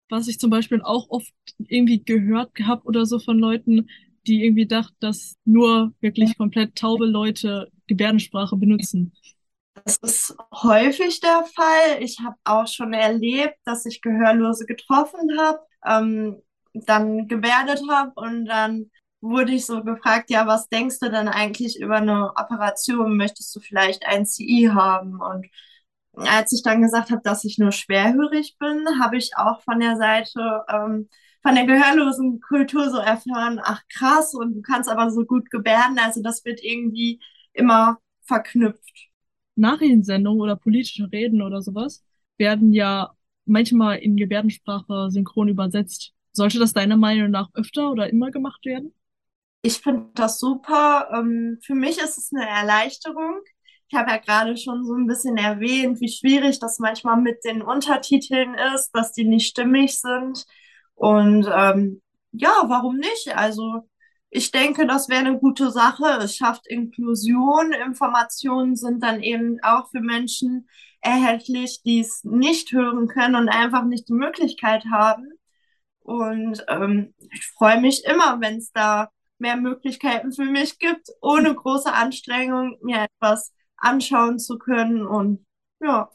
Was 0.10 0.28
ich 0.28 0.40
zum 0.40 0.50
Beispiel 0.50 0.82
auch 0.82 1.10
oft 1.10 1.34
irgendwie 1.58 2.04
gehört 2.04 2.52
habe 2.64 2.84
oder 2.86 3.06
so 3.06 3.20
von 3.20 3.40
Leuten, 3.40 3.88
die 4.28 4.44
irgendwie 4.44 4.68
dachten, 4.68 4.96
dass 5.00 5.36
nur 5.46 5.94
wirklich 6.00 6.38
komplett 6.38 6.76
taube 6.76 7.06
Leute 7.06 7.72
Gebärdensprache 7.88 8.56
benutzen. 8.58 9.14
Das 9.84 9.98
ist 9.98 10.36
häufig 10.54 11.20
der 11.20 11.44
Fall. 11.54 12.02
Ich 12.02 12.20
habe 12.24 12.36
auch 12.44 12.68
schon 12.68 12.94
erlebt, 12.94 13.56
dass 13.66 13.86
ich 13.86 14.02
Gehörlose 14.02 14.66
getroffen 14.66 15.38
habe, 15.38 15.60
ähm, 15.86 16.42
dann 16.74 17.28
gebärdet 17.28 17.82
habe 17.90 18.12
und 18.16 18.46
dann 18.46 18.90
wurde 19.22 19.54
ich 19.54 19.66
so 19.66 19.84
gefragt, 19.84 20.30
ja, 20.30 20.46
was 20.48 20.70
denkst 20.70 21.00
du 21.00 21.10
denn 21.10 21.28
eigentlich 21.28 21.80
über 21.80 21.96
eine 21.98 22.32
Operation? 22.36 23.18
Möchtest 23.18 23.56
du 23.56 23.60
vielleicht 23.60 24.06
ein 24.06 24.26
CI 24.26 24.70
haben? 24.74 25.20
Und 25.22 25.48
als 26.14 26.54
ich 26.54 26.64
dann 26.64 26.82
gesagt 26.82 27.12
habe, 27.12 27.22
dass 27.24 27.44
ich 27.44 27.58
nur 27.58 27.72
schwerhörig 27.72 28.58
bin, 28.60 28.86
habe 29.02 29.18
ich 29.18 29.32
auch 29.38 29.62
von 29.64 29.80
der 29.80 29.98
Seite 29.98 30.64
ähm, 30.70 31.10
von 31.42 31.56
der 31.56 31.66
gehörlosen 31.66 32.40
Kultur 32.42 32.90
so 32.90 32.98
erfahren, 32.98 33.60
ach 33.64 33.82
krass, 33.94 34.34
und 34.34 34.56
du 34.56 34.62
kannst 34.62 34.90
aber 34.90 35.12
so 35.12 35.26
gut 35.26 35.50
gebärden. 35.52 36.00
Also 36.00 36.22
das 36.22 36.44
wird 36.46 36.60
irgendwie 36.64 37.20
immer 37.54 38.00
verknüpft. 38.24 39.10
Nachrichtensendungen 39.56 40.42
oder 40.42 40.56
politische 40.56 41.12
Reden 41.12 41.42
oder 41.42 41.62
sowas 41.62 42.04
werden 42.38 42.74
ja 42.74 43.12
manchmal 43.46 43.98
in 43.98 44.18
Gebärdensprache 44.18 45.10
synchron 45.10 45.50
übersetzt. 45.50 46.14
Sollte 46.32 46.60
das 46.60 46.74
deiner 46.74 46.98
Meinung 46.98 47.32
nach 47.32 47.50
öfter 47.54 47.92
oder 47.92 48.10
immer 48.10 48.32
gemacht 48.32 48.66
werden? 48.66 48.94
Ich 49.62 49.80
finde 49.80 50.10
das 50.14 50.40
super. 50.40 51.10
Ähm, 51.14 51.60
für 51.64 51.76
mich 51.76 51.98
ist 51.98 52.18
es 52.18 52.32
eine 52.34 52.48
Erleichterung. 52.48 53.40
Ich 53.88 53.98
habe 53.98 54.12
ja 54.12 54.18
gerade 54.18 54.58
schon 54.58 54.84
so 54.84 54.94
ein 54.94 55.08
bisschen 55.08 55.38
erwähnt, 55.38 56.02
wie 56.02 56.10
schwierig 56.10 56.60
das 56.60 56.80
manchmal 56.80 57.18
mit 57.22 57.44
den 57.46 57.62
Untertiteln 57.62 58.56
ist, 58.76 58.92
dass 58.92 59.12
die 59.14 59.26
nicht 59.26 59.48
stimmig 59.48 60.00
sind. 60.00 60.46
Und 60.96 61.48
ähm, 61.52 62.02
ja, 62.32 62.64
warum 62.68 62.98
nicht? 62.98 63.36
Also 63.36 63.88
ich 64.36 64.52
denke, 64.52 64.86
das 64.86 65.08
wäre 65.08 65.22
eine 65.22 65.40
gute 65.40 65.72
Sache. 65.72 66.04
Es 66.20 66.36
schafft 66.36 66.68
Inklusion. 66.68 67.72
Informationen 67.72 68.76
sind 68.76 69.02
dann 69.02 69.24
eben 69.24 69.60
auch 69.64 69.90
für 69.92 70.02
Menschen 70.02 70.68
erhältlich, 71.00 71.82
die 71.84 72.02
es 72.02 72.22
nicht 72.26 72.74
hören 72.74 73.08
können 73.08 73.36
und 73.36 73.48
einfach 73.48 73.86
nicht 73.86 74.10
die 74.10 74.14
Möglichkeit 74.14 74.84
haben. 74.92 75.30
Und 76.00 76.66
ähm, 76.68 77.14
ich 77.32 77.46
freue 77.48 77.80
mich 77.80 78.04
immer, 78.04 78.42
wenn 78.42 78.58
es 78.58 78.74
da 78.74 79.10
mehr 79.38 79.56
Möglichkeiten 79.56 80.34
für 80.34 80.44
mich 80.44 80.80
gibt, 80.80 81.08
ohne 81.22 81.56
große 81.56 81.94
Anstrengung 81.94 82.78
mir 82.82 83.06
etwas 83.06 83.54
anschauen 83.78 84.38
zu 84.38 84.58
können. 84.58 85.08
Und 85.08 85.46
ja. 85.80 86.10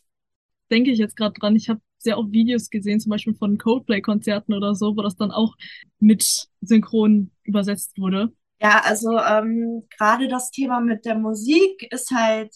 Denke 0.71 0.91
ich 0.91 0.99
jetzt 0.99 1.17
gerade 1.17 1.41
dran. 1.41 1.57
Ich 1.57 1.71
habe 1.71 1.81
sehr 1.97 2.19
oft 2.19 2.33
Videos 2.33 2.69
gesehen, 2.69 3.01
zum 3.01 3.11
Beispiel 3.11 3.35
von 3.35 3.57
Coldplay-Konzerten 3.57 4.53
oder 4.53 4.75
so, 4.75 4.95
wo 4.95 5.03
das 5.03 5.17
dann 5.17 5.31
auch 5.31 5.57
mit 5.99 6.49
synchron 6.61 7.31
übersetzt 7.51 7.99
wurde. 7.99 8.33
Ja, 8.61 8.83
also 8.85 9.19
ähm, 9.19 9.87
gerade 9.97 10.29
das 10.29 10.51
Thema 10.51 10.81
mit 10.81 11.05
der 11.05 11.15
Musik 11.15 11.91
ist 11.93 12.11
halt 12.11 12.55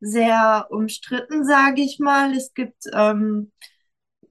sehr 0.00 0.66
umstritten, 0.70 1.44
sage 1.44 1.82
ich 1.82 1.98
mal. 1.98 2.34
Es 2.34 2.52
gibt 2.54 2.84
ähm, 2.92 3.50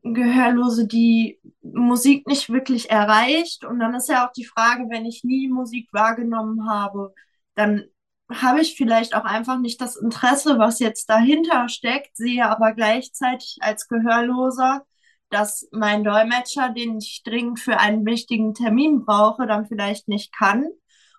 Gehörlose, 0.04 0.88
die 0.88 1.40
Musik 1.62 2.28
nicht 2.28 2.50
wirklich 2.50 2.90
erreicht. 2.90 3.66
Und 3.66 3.80
dann 3.80 3.96
ist 3.96 4.10
ja 4.10 4.28
auch 4.28 4.32
die 4.32 4.46
Frage, 4.46 4.86
wenn 4.90 5.06
ich 5.06 5.24
nie 5.24 5.48
Musik 5.48 5.90
wahrgenommen 5.92 6.70
habe, 6.70 7.14
dann 7.56 7.86
habe 8.30 8.62
ich 8.62 8.76
vielleicht 8.76 9.16
auch 9.16 9.26
einfach 9.26 9.60
nicht 9.60 9.80
das 9.82 9.96
Interesse, 9.96 10.60
was 10.60 10.80
jetzt 10.80 11.10
dahinter 11.10 11.70
steckt, 11.70 12.16
sehe 12.18 12.46
aber 12.46 12.74
gleichzeitig 12.74 13.58
als 13.62 13.88
Gehörloser, 13.88 14.86
dass 15.30 15.68
mein 15.72 16.04
Dolmetscher, 16.04 16.70
den 16.70 16.98
ich 16.98 17.22
dringend 17.24 17.60
für 17.60 17.80
einen 17.80 18.06
wichtigen 18.06 18.54
Termin 18.54 19.06
brauche, 19.06 19.48
dann 19.48 19.68
vielleicht 19.68 20.08
nicht 20.08 20.34
kann. 20.34 20.66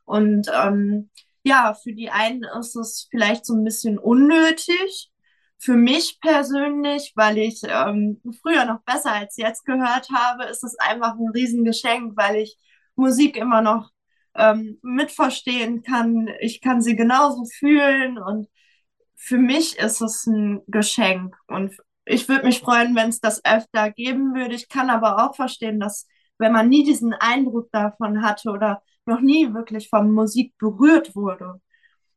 Und 0.05 0.51
ähm, 0.55 1.11
ja, 1.43 1.75
für 1.75 1.93
die 1.93 2.11
einen 2.11 2.45
ist 2.59 2.77
es 2.77 3.09
vielleicht 3.11 3.45
so 3.47 3.55
ein 3.55 3.65
bisschen 3.65 3.99
unnötig. 3.99 5.11
Für 5.59 5.75
mich 5.75 6.19
persönlich, 6.21 7.13
weil 7.17 7.39
ich 7.39 7.63
ähm, 7.65 8.21
früher 8.43 8.65
noch 8.65 8.81
besser 8.83 9.13
als 9.13 9.37
jetzt 9.37 9.65
gehört 9.65 10.09
habe, 10.11 10.45
ist 10.45 10.63
es 10.65 10.79
einfach 10.79 11.15
ein 11.15 11.29
Riesengeschenk, 11.35 12.17
weil 12.17 12.37
ich 12.37 12.57
Musik 12.95 13.37
immer 13.37 13.61
noch 13.61 13.91
ähm, 14.35 14.79
mitverstehen 14.83 15.83
kann. 15.83 16.29
Ich 16.41 16.61
kann 16.61 16.81
sie 16.81 16.97
genauso 16.97 17.45
fühlen 17.45 18.19
und 18.19 18.49
für 19.17 19.39
mich 19.39 19.79
ist 19.79 20.01
es 20.01 20.27
ein 20.27 20.63
Geschenk 20.69 21.37
und 21.49 21.77
ich 22.09 22.29
würde 22.29 22.47
mich 22.47 22.61
freuen, 22.61 22.95
wenn 22.97 23.09
es 23.11 23.21
das 23.21 23.45
öfter 23.45 23.91
geben 23.91 24.35
würde. 24.35 24.55
Ich 24.55 24.69
kann 24.69 24.91
aber 24.91 25.25
auch 25.25 25.35
verstehen, 25.37 25.79
dass 25.81 26.07
wenn 26.39 26.53
man 26.53 26.69
nie 26.69 26.85
diesen 26.85 27.13
Eindruck 27.13 27.71
davon 27.73 28.23
hatte 28.23 28.51
oder 28.51 28.83
noch 29.07 29.21
nie 29.21 29.53
wirklich 29.55 29.89
von 29.89 30.13
Musik 30.13 30.57
berührt 30.59 31.15
wurde, 31.17 31.61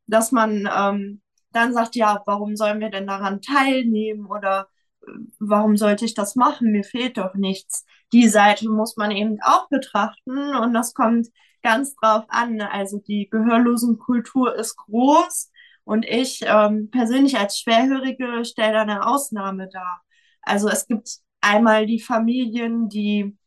dass 0.07 0.31
man 0.31 0.69
ähm, 0.73 1.21
dann 1.51 1.73
sagt, 1.73 1.95
ja, 1.95 2.21
warum 2.25 2.55
sollen 2.55 2.79
wir 2.79 2.89
denn 2.89 3.07
daran 3.07 3.41
teilnehmen 3.41 4.27
oder 4.27 4.67
äh, 5.01 5.11
warum 5.39 5.77
sollte 5.77 6.05
ich 6.05 6.13
das 6.13 6.35
machen? 6.35 6.71
Mir 6.71 6.83
fehlt 6.83 7.17
doch 7.17 7.33
nichts. 7.35 7.85
Die 8.13 8.27
Seite 8.27 8.69
muss 8.69 8.97
man 8.97 9.11
eben 9.11 9.39
auch 9.41 9.67
betrachten 9.69 10.55
und 10.55 10.73
das 10.73 10.93
kommt 10.93 11.27
ganz 11.63 11.95
drauf 11.95 12.25
an. 12.29 12.61
Also 12.61 12.99
die 12.99 13.29
Gehörlosenkultur 13.29 14.55
ist 14.55 14.77
groß 14.77 15.50
und 15.83 16.05
ich 16.05 16.41
ähm, 16.45 16.89
persönlich 16.91 17.37
als 17.37 17.59
Schwerhörige 17.59 18.45
stelle 18.45 18.73
da 18.73 18.81
eine 18.81 19.07
Ausnahme 19.07 19.69
dar. 19.69 20.01
Also 20.41 20.69
es 20.69 20.87
gibt 20.87 21.17
einmal 21.41 21.85
die 21.85 21.99
Familien, 21.99 22.89
die 22.89 23.37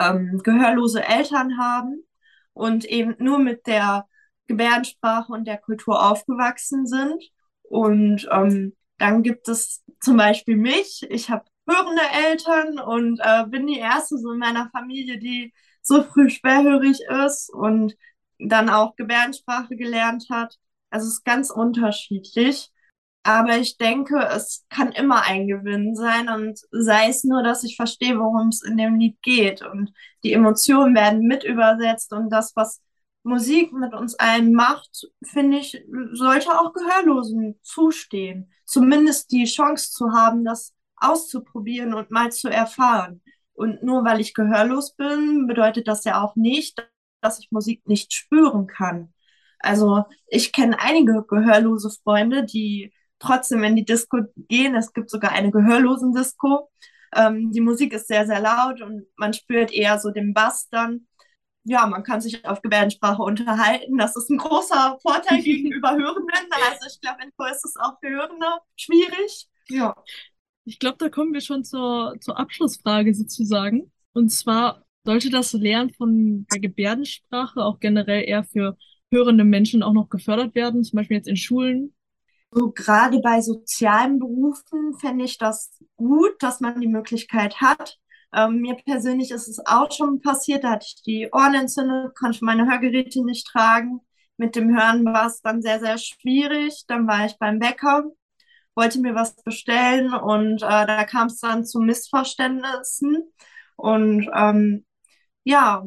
ähm, 0.00 0.40
gehörlose 0.42 1.04
Eltern 1.04 1.58
haben 1.58 2.04
und 2.52 2.84
eben 2.84 3.14
nur 3.18 3.38
mit 3.38 3.66
der 3.66 4.06
Gebärdensprache 4.46 5.32
und 5.32 5.46
der 5.46 5.58
Kultur 5.58 6.10
aufgewachsen 6.10 6.86
sind. 6.86 7.22
Und 7.62 8.26
ähm, 8.30 8.74
dann 8.98 9.22
gibt 9.22 9.48
es 9.48 9.84
zum 10.00 10.16
Beispiel 10.16 10.56
mich. 10.56 11.06
Ich 11.10 11.30
habe 11.30 11.44
hörende 11.68 12.02
Eltern 12.26 12.78
und 12.78 13.20
äh, 13.22 13.44
bin 13.46 13.66
die 13.66 13.78
erste 13.78 14.18
so 14.18 14.32
in 14.32 14.38
meiner 14.38 14.70
Familie, 14.70 15.18
die 15.18 15.52
so 15.82 16.02
früh 16.02 16.30
schwerhörig 16.30 17.00
ist 17.26 17.50
und 17.52 17.94
dann 18.38 18.68
auch 18.70 18.96
Gebärdensprache 18.96 19.76
gelernt 19.76 20.26
hat. 20.30 20.56
Also 20.90 21.06
es 21.06 21.14
ist 21.14 21.24
ganz 21.24 21.50
unterschiedlich. 21.50 22.70
Aber 23.24 23.58
ich 23.58 23.76
denke, 23.76 24.18
es 24.32 24.64
kann 24.70 24.92
immer 24.92 25.22
ein 25.22 25.48
Gewinn 25.48 25.94
sein 25.94 26.28
und 26.30 26.60
sei 26.70 27.08
es 27.08 27.24
nur, 27.24 27.42
dass 27.42 27.62
ich 27.64 27.76
verstehe, 27.76 28.18
worum 28.18 28.48
es 28.48 28.62
in 28.62 28.76
dem 28.78 28.98
Lied 28.98 29.20
geht 29.22 29.60
und 29.62 29.92
die 30.24 30.32
Emotionen 30.32 30.94
werden 30.94 31.20
mit 31.26 31.44
übersetzt 31.44 32.12
und 32.12 32.30
das, 32.30 32.56
was 32.56 32.80
Musik 33.24 33.72
mit 33.72 33.92
uns 33.92 34.14
allen 34.14 34.54
macht, 34.54 35.06
finde 35.22 35.58
ich, 35.58 35.84
sollte 36.12 36.58
auch 36.58 36.72
Gehörlosen 36.72 37.58
zustehen. 37.62 38.50
Zumindest 38.64 39.30
die 39.32 39.44
Chance 39.44 39.90
zu 39.90 40.12
haben, 40.12 40.44
das 40.44 40.72
auszuprobieren 40.96 41.94
und 41.94 42.10
mal 42.10 42.32
zu 42.32 42.48
erfahren. 42.48 43.20
Und 43.52 43.82
nur 43.82 44.04
weil 44.04 44.20
ich 44.20 44.34
gehörlos 44.34 44.94
bin, 44.94 45.46
bedeutet 45.46 45.88
das 45.88 46.04
ja 46.04 46.22
auch 46.22 46.36
nicht, 46.36 46.78
dass 47.20 47.40
ich 47.40 47.50
Musik 47.50 47.86
nicht 47.86 48.12
spüren 48.14 48.66
kann. 48.66 49.12
Also 49.58 50.04
ich 50.26 50.52
kenne 50.52 50.78
einige 50.80 51.24
gehörlose 51.26 51.90
Freunde, 52.02 52.44
die 52.44 52.92
trotzdem 53.18 53.64
in 53.64 53.76
die 53.76 53.84
Disco 53.84 54.18
gehen. 54.36 54.74
Es 54.74 54.92
gibt 54.92 55.10
sogar 55.10 55.32
eine 55.32 55.50
gehörlosen 55.50 56.12
Disco. 56.12 56.70
Ähm, 57.14 57.52
die 57.52 57.60
Musik 57.60 57.92
ist 57.92 58.08
sehr, 58.08 58.26
sehr 58.26 58.40
laut 58.40 58.80
und 58.80 59.06
man 59.16 59.32
spürt 59.32 59.72
eher 59.72 59.98
so 59.98 60.10
den 60.10 60.34
Bass 60.34 60.68
dann. 60.70 61.06
Ja, 61.64 61.86
man 61.86 62.02
kann 62.02 62.20
sich 62.20 62.44
auf 62.46 62.62
Gebärdensprache 62.62 63.22
unterhalten. 63.22 63.98
Das 63.98 64.16
ist 64.16 64.30
ein 64.30 64.38
großer 64.38 64.98
Vorteil 65.02 65.42
gegenüber 65.42 65.90
Hörenden. 65.90 66.30
Also 66.50 66.86
ich 66.88 67.00
glaube, 67.00 67.22
in 67.22 67.32
Chor 67.36 67.50
ist 67.50 67.64
es 67.64 67.76
auch 67.76 67.98
für 68.00 68.10
Hörende 68.10 68.46
schwierig. 68.76 69.48
Ja. 69.68 69.94
Ich 70.64 70.78
glaube, 70.78 70.96
da 70.98 71.08
kommen 71.08 71.32
wir 71.32 71.40
schon 71.40 71.64
zur, 71.64 72.16
zur 72.20 72.38
Abschlussfrage 72.38 73.14
sozusagen. 73.14 73.90
Und 74.12 74.30
zwar 74.30 74.84
sollte 75.04 75.30
das 75.30 75.52
Lernen 75.52 75.90
von 75.90 76.46
der 76.52 76.60
Gebärdensprache 76.60 77.62
auch 77.62 77.80
generell 77.80 78.28
eher 78.28 78.44
für 78.44 78.76
hörende 79.12 79.44
Menschen 79.44 79.82
auch 79.82 79.92
noch 79.92 80.08
gefördert 80.08 80.54
werden, 80.54 80.84
zum 80.84 80.96
Beispiel 80.96 81.16
jetzt 81.16 81.28
in 81.28 81.36
Schulen 81.36 81.94
so 82.50 82.70
gerade 82.72 83.20
bei 83.20 83.40
sozialen 83.40 84.18
Berufen 84.18 84.94
fände 84.98 85.24
ich 85.24 85.38
das 85.38 85.82
gut, 85.96 86.42
dass 86.42 86.60
man 86.60 86.80
die 86.80 86.86
Möglichkeit 86.88 87.60
hat. 87.60 87.98
Ähm, 88.34 88.60
mir 88.60 88.76
persönlich 88.76 89.30
ist 89.30 89.48
es 89.48 89.60
auch 89.66 89.90
schon 89.92 90.20
passiert, 90.20 90.64
da 90.64 90.72
hatte 90.72 90.86
ich 90.88 91.02
die 91.02 91.28
Ohren 91.32 91.54
entzündet, 91.54 92.14
konnte 92.16 92.44
meine 92.44 92.66
Hörgeräte 92.70 93.24
nicht 93.24 93.46
tragen. 93.46 94.00
Mit 94.36 94.56
dem 94.56 94.74
Hören 94.76 95.04
war 95.04 95.26
es 95.26 95.40
dann 95.42 95.62
sehr, 95.62 95.80
sehr 95.80 95.98
schwierig. 95.98 96.84
Dann 96.86 97.06
war 97.08 97.26
ich 97.26 97.36
beim 97.38 97.58
Bäcker, 97.58 98.04
wollte 98.74 99.00
mir 99.00 99.14
was 99.14 99.34
bestellen 99.42 100.14
und 100.14 100.62
äh, 100.62 100.86
da 100.86 101.04
kam 101.04 101.26
es 101.28 101.40
dann 101.40 101.64
zu 101.66 101.80
Missverständnissen. 101.80 103.30
Und 103.76 104.30
ähm, 104.34 104.86
ja, 105.44 105.84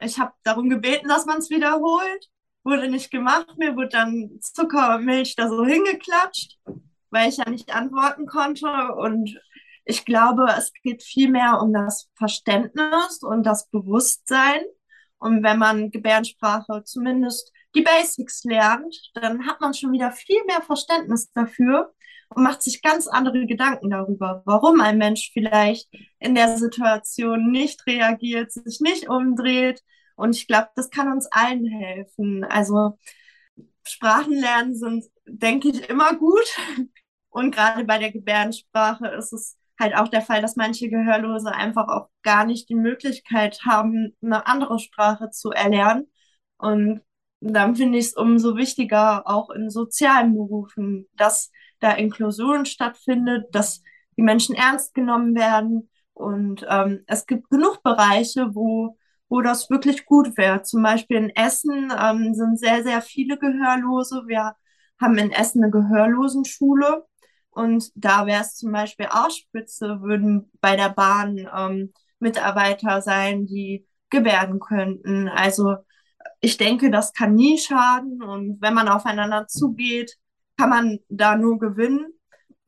ich 0.00 0.18
habe 0.18 0.32
darum 0.44 0.68
gebeten, 0.70 1.08
dass 1.08 1.26
man 1.26 1.38
es 1.38 1.50
wiederholt 1.50 2.30
wurde 2.64 2.88
nicht 2.88 3.10
gemacht. 3.10 3.56
Mir 3.58 3.76
wurde 3.76 3.90
dann 3.90 4.38
Zucker 4.40 4.96
und 4.96 5.04
Milch 5.04 5.36
da 5.36 5.48
so 5.48 5.64
hingeklatscht, 5.64 6.58
weil 7.10 7.28
ich 7.28 7.36
ja 7.36 7.48
nicht 7.48 7.74
antworten 7.74 8.26
konnte. 8.26 8.66
Und 8.96 9.38
ich 9.84 10.04
glaube, 10.04 10.46
es 10.56 10.72
geht 10.82 11.02
viel 11.02 11.30
mehr 11.30 11.60
um 11.60 11.72
das 11.72 12.10
Verständnis 12.16 13.22
und 13.22 13.44
das 13.44 13.68
Bewusstsein. 13.70 14.62
Und 15.18 15.42
wenn 15.42 15.58
man 15.58 15.90
Gebärdensprache 15.90 16.82
zumindest 16.84 17.52
die 17.74 17.82
Basics 17.82 18.44
lernt, 18.44 18.94
dann 19.14 19.46
hat 19.46 19.60
man 19.60 19.74
schon 19.74 19.92
wieder 19.92 20.12
viel 20.12 20.42
mehr 20.46 20.62
Verständnis 20.62 21.30
dafür 21.32 21.92
und 22.30 22.42
macht 22.42 22.62
sich 22.62 22.82
ganz 22.82 23.06
andere 23.06 23.46
Gedanken 23.46 23.90
darüber, 23.90 24.42
warum 24.44 24.80
ein 24.80 24.98
Mensch 24.98 25.30
vielleicht 25.32 25.88
in 26.18 26.34
der 26.34 26.56
Situation 26.56 27.50
nicht 27.50 27.86
reagiert, 27.86 28.52
sich 28.52 28.80
nicht 28.80 29.08
umdreht, 29.08 29.82
und 30.16 30.36
ich 30.36 30.46
glaube, 30.46 30.68
das 30.76 30.90
kann 30.90 31.10
uns 31.12 31.26
allen 31.26 31.66
helfen. 31.66 32.44
Also 32.44 32.98
Sprachenlernen 33.86 34.74
sind, 34.74 35.04
denke 35.26 35.68
ich, 35.68 35.88
immer 35.88 36.14
gut. 36.16 36.46
Und 37.30 37.54
gerade 37.54 37.84
bei 37.84 37.98
der 37.98 38.12
Gebärdensprache 38.12 39.08
ist 39.08 39.32
es 39.32 39.56
halt 39.80 39.96
auch 39.96 40.08
der 40.08 40.22
Fall, 40.22 40.40
dass 40.40 40.56
manche 40.56 40.88
Gehörlose 40.88 41.52
einfach 41.52 41.88
auch 41.88 42.08
gar 42.22 42.44
nicht 42.44 42.68
die 42.68 42.76
Möglichkeit 42.76 43.60
haben, 43.66 44.16
eine 44.22 44.46
andere 44.46 44.78
Sprache 44.78 45.30
zu 45.30 45.50
erlernen. 45.50 46.10
Und 46.58 47.00
dann 47.40 47.74
finde 47.74 47.98
ich 47.98 48.06
es 48.06 48.14
umso 48.14 48.56
wichtiger, 48.56 49.26
auch 49.26 49.50
in 49.50 49.68
sozialen 49.68 50.34
Berufen, 50.34 51.08
dass 51.14 51.50
da 51.80 51.90
Inklusion 51.92 52.66
stattfindet, 52.66 53.46
dass 53.52 53.82
die 54.16 54.22
Menschen 54.22 54.54
ernst 54.54 54.94
genommen 54.94 55.34
werden. 55.34 55.90
Und 56.12 56.64
ähm, 56.68 57.02
es 57.06 57.26
gibt 57.26 57.50
genug 57.50 57.82
Bereiche, 57.82 58.54
wo 58.54 58.96
wo 59.34 59.42
das 59.42 59.68
wirklich 59.68 60.06
gut 60.06 60.36
wäre. 60.38 60.62
Zum 60.62 60.80
Beispiel 60.84 61.16
in 61.16 61.30
Essen 61.30 61.92
ähm, 62.00 62.34
sind 62.34 62.56
sehr, 62.56 62.84
sehr 62.84 63.02
viele 63.02 63.36
Gehörlose. 63.36 64.22
Wir 64.28 64.54
haben 65.00 65.18
in 65.18 65.32
Essen 65.32 65.60
eine 65.64 65.72
Gehörlosenschule 65.72 67.04
und 67.50 67.90
da 67.96 68.26
wäre 68.26 68.42
es 68.42 68.54
zum 68.54 68.70
Beispiel 68.70 69.06
auch 69.10 69.30
spitze, 69.30 70.00
würden 70.02 70.52
bei 70.60 70.76
der 70.76 70.90
Bahn 70.90 71.48
ähm, 71.52 71.92
Mitarbeiter 72.20 73.02
sein, 73.02 73.44
die 73.44 73.88
gebärden 74.08 74.60
könnten. 74.60 75.26
Also 75.28 75.78
ich 76.40 76.56
denke, 76.56 76.92
das 76.92 77.12
kann 77.12 77.34
nie 77.34 77.58
schaden 77.58 78.22
und 78.22 78.62
wenn 78.62 78.74
man 78.74 78.86
aufeinander 78.86 79.48
zugeht, 79.48 80.16
kann 80.56 80.70
man 80.70 80.98
da 81.08 81.34
nur 81.36 81.58
gewinnen. 81.58 82.06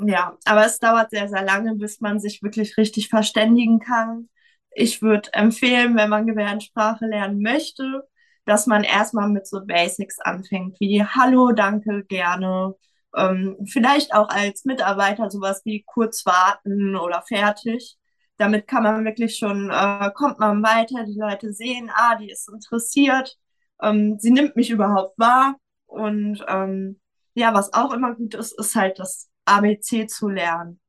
Ja, 0.01 0.37
aber 0.45 0.67
es 0.67 0.81
dauert 0.81 1.11
sehr, 1.11 1.29
sehr 1.29 1.45
lange, 1.45 1.77
bis 1.77 2.01
man 2.01 2.19
sich 2.19 2.43
wirklich 2.43 2.77
richtig 2.77 3.09
verständigen 3.09 3.79
kann 3.79 4.29
ich 4.77 5.03
würde 5.03 5.33
empfehlen, 5.33 5.97
wenn 5.97 6.11
man 6.11 6.27
Gebärdensprache 6.27 7.07
lernen 7.07 7.41
möchte, 7.41 8.07
dass 8.45 8.67
man 8.67 8.85
erstmal 8.85 9.29
mit 9.29 9.47
so 9.47 9.65
Basics 9.65 10.21
anfängt, 10.21 10.79
wie 10.81 11.03
Hallo, 11.03 11.53
danke, 11.53 12.05
gerne. 12.05 12.75
Ähm, 13.17 13.57
vielleicht 13.67 14.15
auch 14.15 14.29
als 14.29 14.65
Mitarbeiter 14.67 15.31
sowas 15.31 15.63
wie 15.65 15.83
kurz 15.87 16.27
warten 16.27 16.95
oder 16.97 17.23
fertig. 17.27 17.97
Damit 18.37 18.67
kann 18.69 18.83
man 18.83 19.05
wirklich 19.07 19.39
schon, 19.39 19.71
äh, 19.71 20.11
kommt 20.15 20.39
man 20.39 20.63
weiter, 20.63 21.05
die 21.05 21.19
Leute 21.19 21.53
sehen, 21.55 21.91
ah, 21.95 22.17
die 22.17 22.31
ist 22.31 22.49
interessiert, 22.51 23.39
ähm, 23.83 24.19
sie 24.21 24.31
nimmt 24.31 24.57
mich 24.57 24.71
überhaupt 24.71 25.19
wahr. 25.19 25.57
Und 25.87 26.45
ähm, 26.49 27.01
ja, 27.35 27.55
was 27.55 27.73
auch 27.73 27.93
immer 27.93 28.15
gut 28.15 28.35
ist, 28.35 28.59
ist 28.59 28.75
halt 28.75 28.99
das 28.99 29.31
ABC 29.47 30.07
zu 30.07 30.29
lernen. 30.29 30.81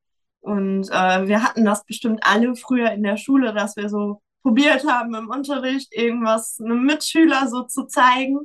Und 0.41 0.89
äh, 0.89 1.27
wir 1.27 1.43
hatten 1.43 1.65
das 1.65 1.85
bestimmt 1.85 2.21
alle 2.23 2.55
früher 2.55 2.91
in 2.91 3.03
der 3.03 3.17
Schule, 3.17 3.53
dass 3.53 3.75
wir 3.75 3.89
so 3.89 4.21
probiert 4.43 4.87
haben 4.87 5.13
im 5.13 5.29
Unterricht, 5.29 5.93
irgendwas 5.93 6.59
einem 6.59 6.83
Mitschüler 6.83 7.47
so 7.49 7.63
zu 7.63 7.85
zeigen. 7.85 8.39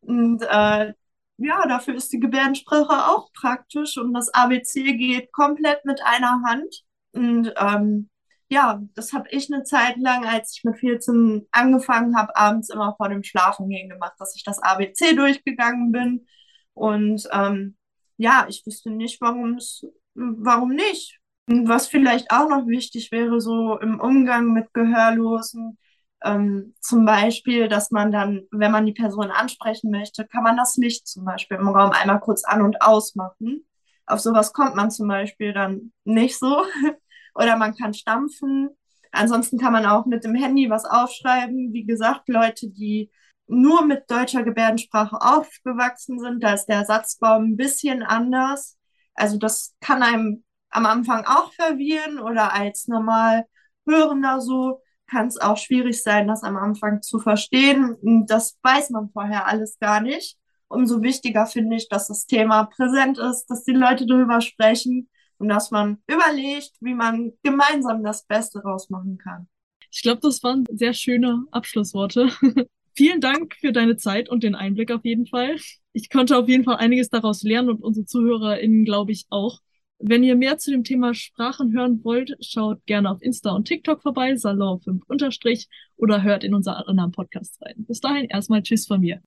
Und 0.00 0.42
äh, 0.42 0.92
ja, 1.38 1.66
dafür 1.66 1.94
ist 1.94 2.12
die 2.12 2.20
Gebärdensprache 2.20 3.10
auch 3.10 3.32
praktisch 3.32 3.98
und 3.98 4.14
das 4.14 4.32
ABC 4.32 4.96
geht 4.96 5.32
komplett 5.32 5.84
mit 5.84 6.00
einer 6.04 6.42
Hand. 6.46 6.82
Und 7.12 7.52
ähm, 7.56 8.10
ja, 8.48 8.82
das 8.94 9.12
habe 9.12 9.28
ich 9.30 9.52
eine 9.52 9.64
Zeit 9.64 9.96
lang, 9.98 10.24
als 10.24 10.56
ich 10.56 10.64
mit 10.64 10.78
14 10.78 11.48
angefangen 11.50 12.16
habe, 12.16 12.36
abends 12.36 12.70
immer 12.70 12.94
vor 12.96 13.08
dem 13.08 13.22
Schlafengehen 13.22 13.88
gemacht, 13.88 14.14
dass 14.18 14.36
ich 14.36 14.44
das 14.44 14.58
ABC 14.60 15.14
durchgegangen 15.14 15.90
bin. 15.92 16.26
Und 16.74 17.26
ähm, 17.32 17.76
ja, 18.18 18.46
ich 18.48 18.64
wüsste 18.66 18.90
nicht, 18.90 19.20
warum 19.20 19.54
es, 19.56 19.84
warum 20.14 20.70
nicht. 20.70 21.18
Was 21.48 21.86
vielleicht 21.86 22.30
auch 22.30 22.48
noch 22.48 22.66
wichtig 22.66 23.12
wäre, 23.12 23.40
so 23.40 23.78
im 23.78 24.00
Umgang 24.00 24.52
mit 24.52 24.74
Gehörlosen, 24.74 25.78
ähm, 26.24 26.74
zum 26.80 27.04
Beispiel, 27.04 27.68
dass 27.68 27.90
man 27.90 28.10
dann, 28.10 28.46
wenn 28.50 28.72
man 28.72 28.86
die 28.86 28.92
Person 28.92 29.30
ansprechen 29.30 29.90
möchte, 29.90 30.26
kann 30.26 30.42
man 30.42 30.56
das 30.56 30.76
Licht 30.76 31.06
zum 31.06 31.24
Beispiel 31.24 31.58
im 31.58 31.68
Raum 31.68 31.92
einmal 31.92 32.20
kurz 32.20 32.44
an- 32.44 32.62
und 32.62 32.82
ausmachen. 32.82 33.64
Auf 34.06 34.20
sowas 34.20 34.52
kommt 34.52 34.74
man 34.74 34.90
zum 34.90 35.08
Beispiel 35.08 35.52
dann 35.52 35.92
nicht 36.04 36.38
so. 36.38 36.64
Oder 37.34 37.56
man 37.56 37.76
kann 37.76 37.94
stampfen. 37.94 38.70
Ansonsten 39.12 39.58
kann 39.58 39.72
man 39.72 39.86
auch 39.86 40.06
mit 40.06 40.24
dem 40.24 40.34
Handy 40.34 40.68
was 40.70 40.84
aufschreiben. 40.84 41.72
Wie 41.72 41.84
gesagt, 41.84 42.28
Leute, 42.28 42.70
die 42.70 43.10
nur 43.46 43.84
mit 43.84 44.10
deutscher 44.10 44.42
Gebärdensprache 44.42 45.18
aufgewachsen 45.20 46.18
sind, 46.18 46.42
da 46.42 46.54
ist 46.54 46.66
der 46.66 46.84
Satzbaum 46.84 47.52
ein 47.52 47.56
bisschen 47.56 48.02
anders. 48.02 48.76
Also 49.14 49.38
das 49.38 49.74
kann 49.80 50.02
einem 50.02 50.44
am 50.70 50.86
Anfang 50.86 51.24
auch 51.24 51.52
verwirren 51.52 52.18
oder 52.18 52.52
als 52.52 52.88
normal 52.88 53.46
Hörender 53.86 54.40
so 54.40 54.80
kann 55.06 55.28
es 55.28 55.40
auch 55.40 55.56
schwierig 55.56 56.02
sein, 56.02 56.26
das 56.26 56.42
am 56.42 56.56
Anfang 56.56 57.02
zu 57.02 57.18
verstehen. 57.18 57.96
Das 58.26 58.58
weiß 58.62 58.90
man 58.90 59.10
vorher 59.10 59.46
alles 59.46 59.78
gar 59.78 60.00
nicht. 60.00 60.36
Umso 60.68 61.00
wichtiger 61.02 61.46
finde 61.46 61.76
ich, 61.76 61.88
dass 61.88 62.08
das 62.08 62.26
Thema 62.26 62.64
präsent 62.64 63.18
ist, 63.18 63.46
dass 63.46 63.62
die 63.62 63.72
Leute 63.72 64.04
darüber 64.04 64.40
sprechen 64.40 65.08
und 65.38 65.48
dass 65.48 65.70
man 65.70 65.98
überlegt, 66.08 66.72
wie 66.80 66.94
man 66.94 67.32
gemeinsam 67.44 68.02
das 68.02 68.26
Beste 68.26 68.60
rausmachen 68.60 69.18
kann. 69.18 69.46
Ich 69.92 70.02
glaube, 70.02 70.20
das 70.22 70.42
waren 70.42 70.64
sehr 70.72 70.92
schöne 70.92 71.44
Abschlussworte. 71.52 72.30
vielen 72.96 73.20
Dank 73.20 73.54
für 73.60 73.72
deine 73.72 73.96
Zeit 73.96 74.28
und 74.28 74.42
den 74.42 74.54
Einblick 74.54 74.90
auf 74.90 75.04
jeden 75.04 75.26
Fall. 75.26 75.56
Ich 75.92 76.10
konnte 76.10 76.36
auf 76.36 76.48
jeden 76.48 76.64
Fall 76.64 76.76
einiges 76.76 77.10
daraus 77.10 77.42
lernen 77.42 77.70
und 77.70 77.82
unsere 77.82 78.06
ZuhörerInnen, 78.06 78.84
glaube 78.84 79.12
ich, 79.12 79.26
auch. 79.30 79.60
Wenn 79.98 80.22
ihr 80.22 80.36
mehr 80.36 80.58
zu 80.58 80.70
dem 80.70 80.84
Thema 80.84 81.14
Sprachen 81.14 81.72
hören 81.72 82.04
wollt, 82.04 82.36
schaut 82.40 82.84
gerne 82.84 83.10
auf 83.10 83.22
Insta 83.22 83.52
und 83.52 83.66
TikTok 83.66 84.02
vorbei, 84.02 84.36
Salon 84.36 84.78
5 84.80 85.02
unterstrich, 85.08 85.68
oder 85.96 86.22
hört 86.22 86.44
in 86.44 86.54
unsere 86.54 86.86
anderen 86.86 87.12
Podcasts 87.12 87.60
rein. 87.62 87.76
Bis 87.78 88.00
dahin 88.00 88.26
erstmal 88.26 88.62
Tschüss 88.62 88.86
von 88.86 89.00
mir. 89.00 89.22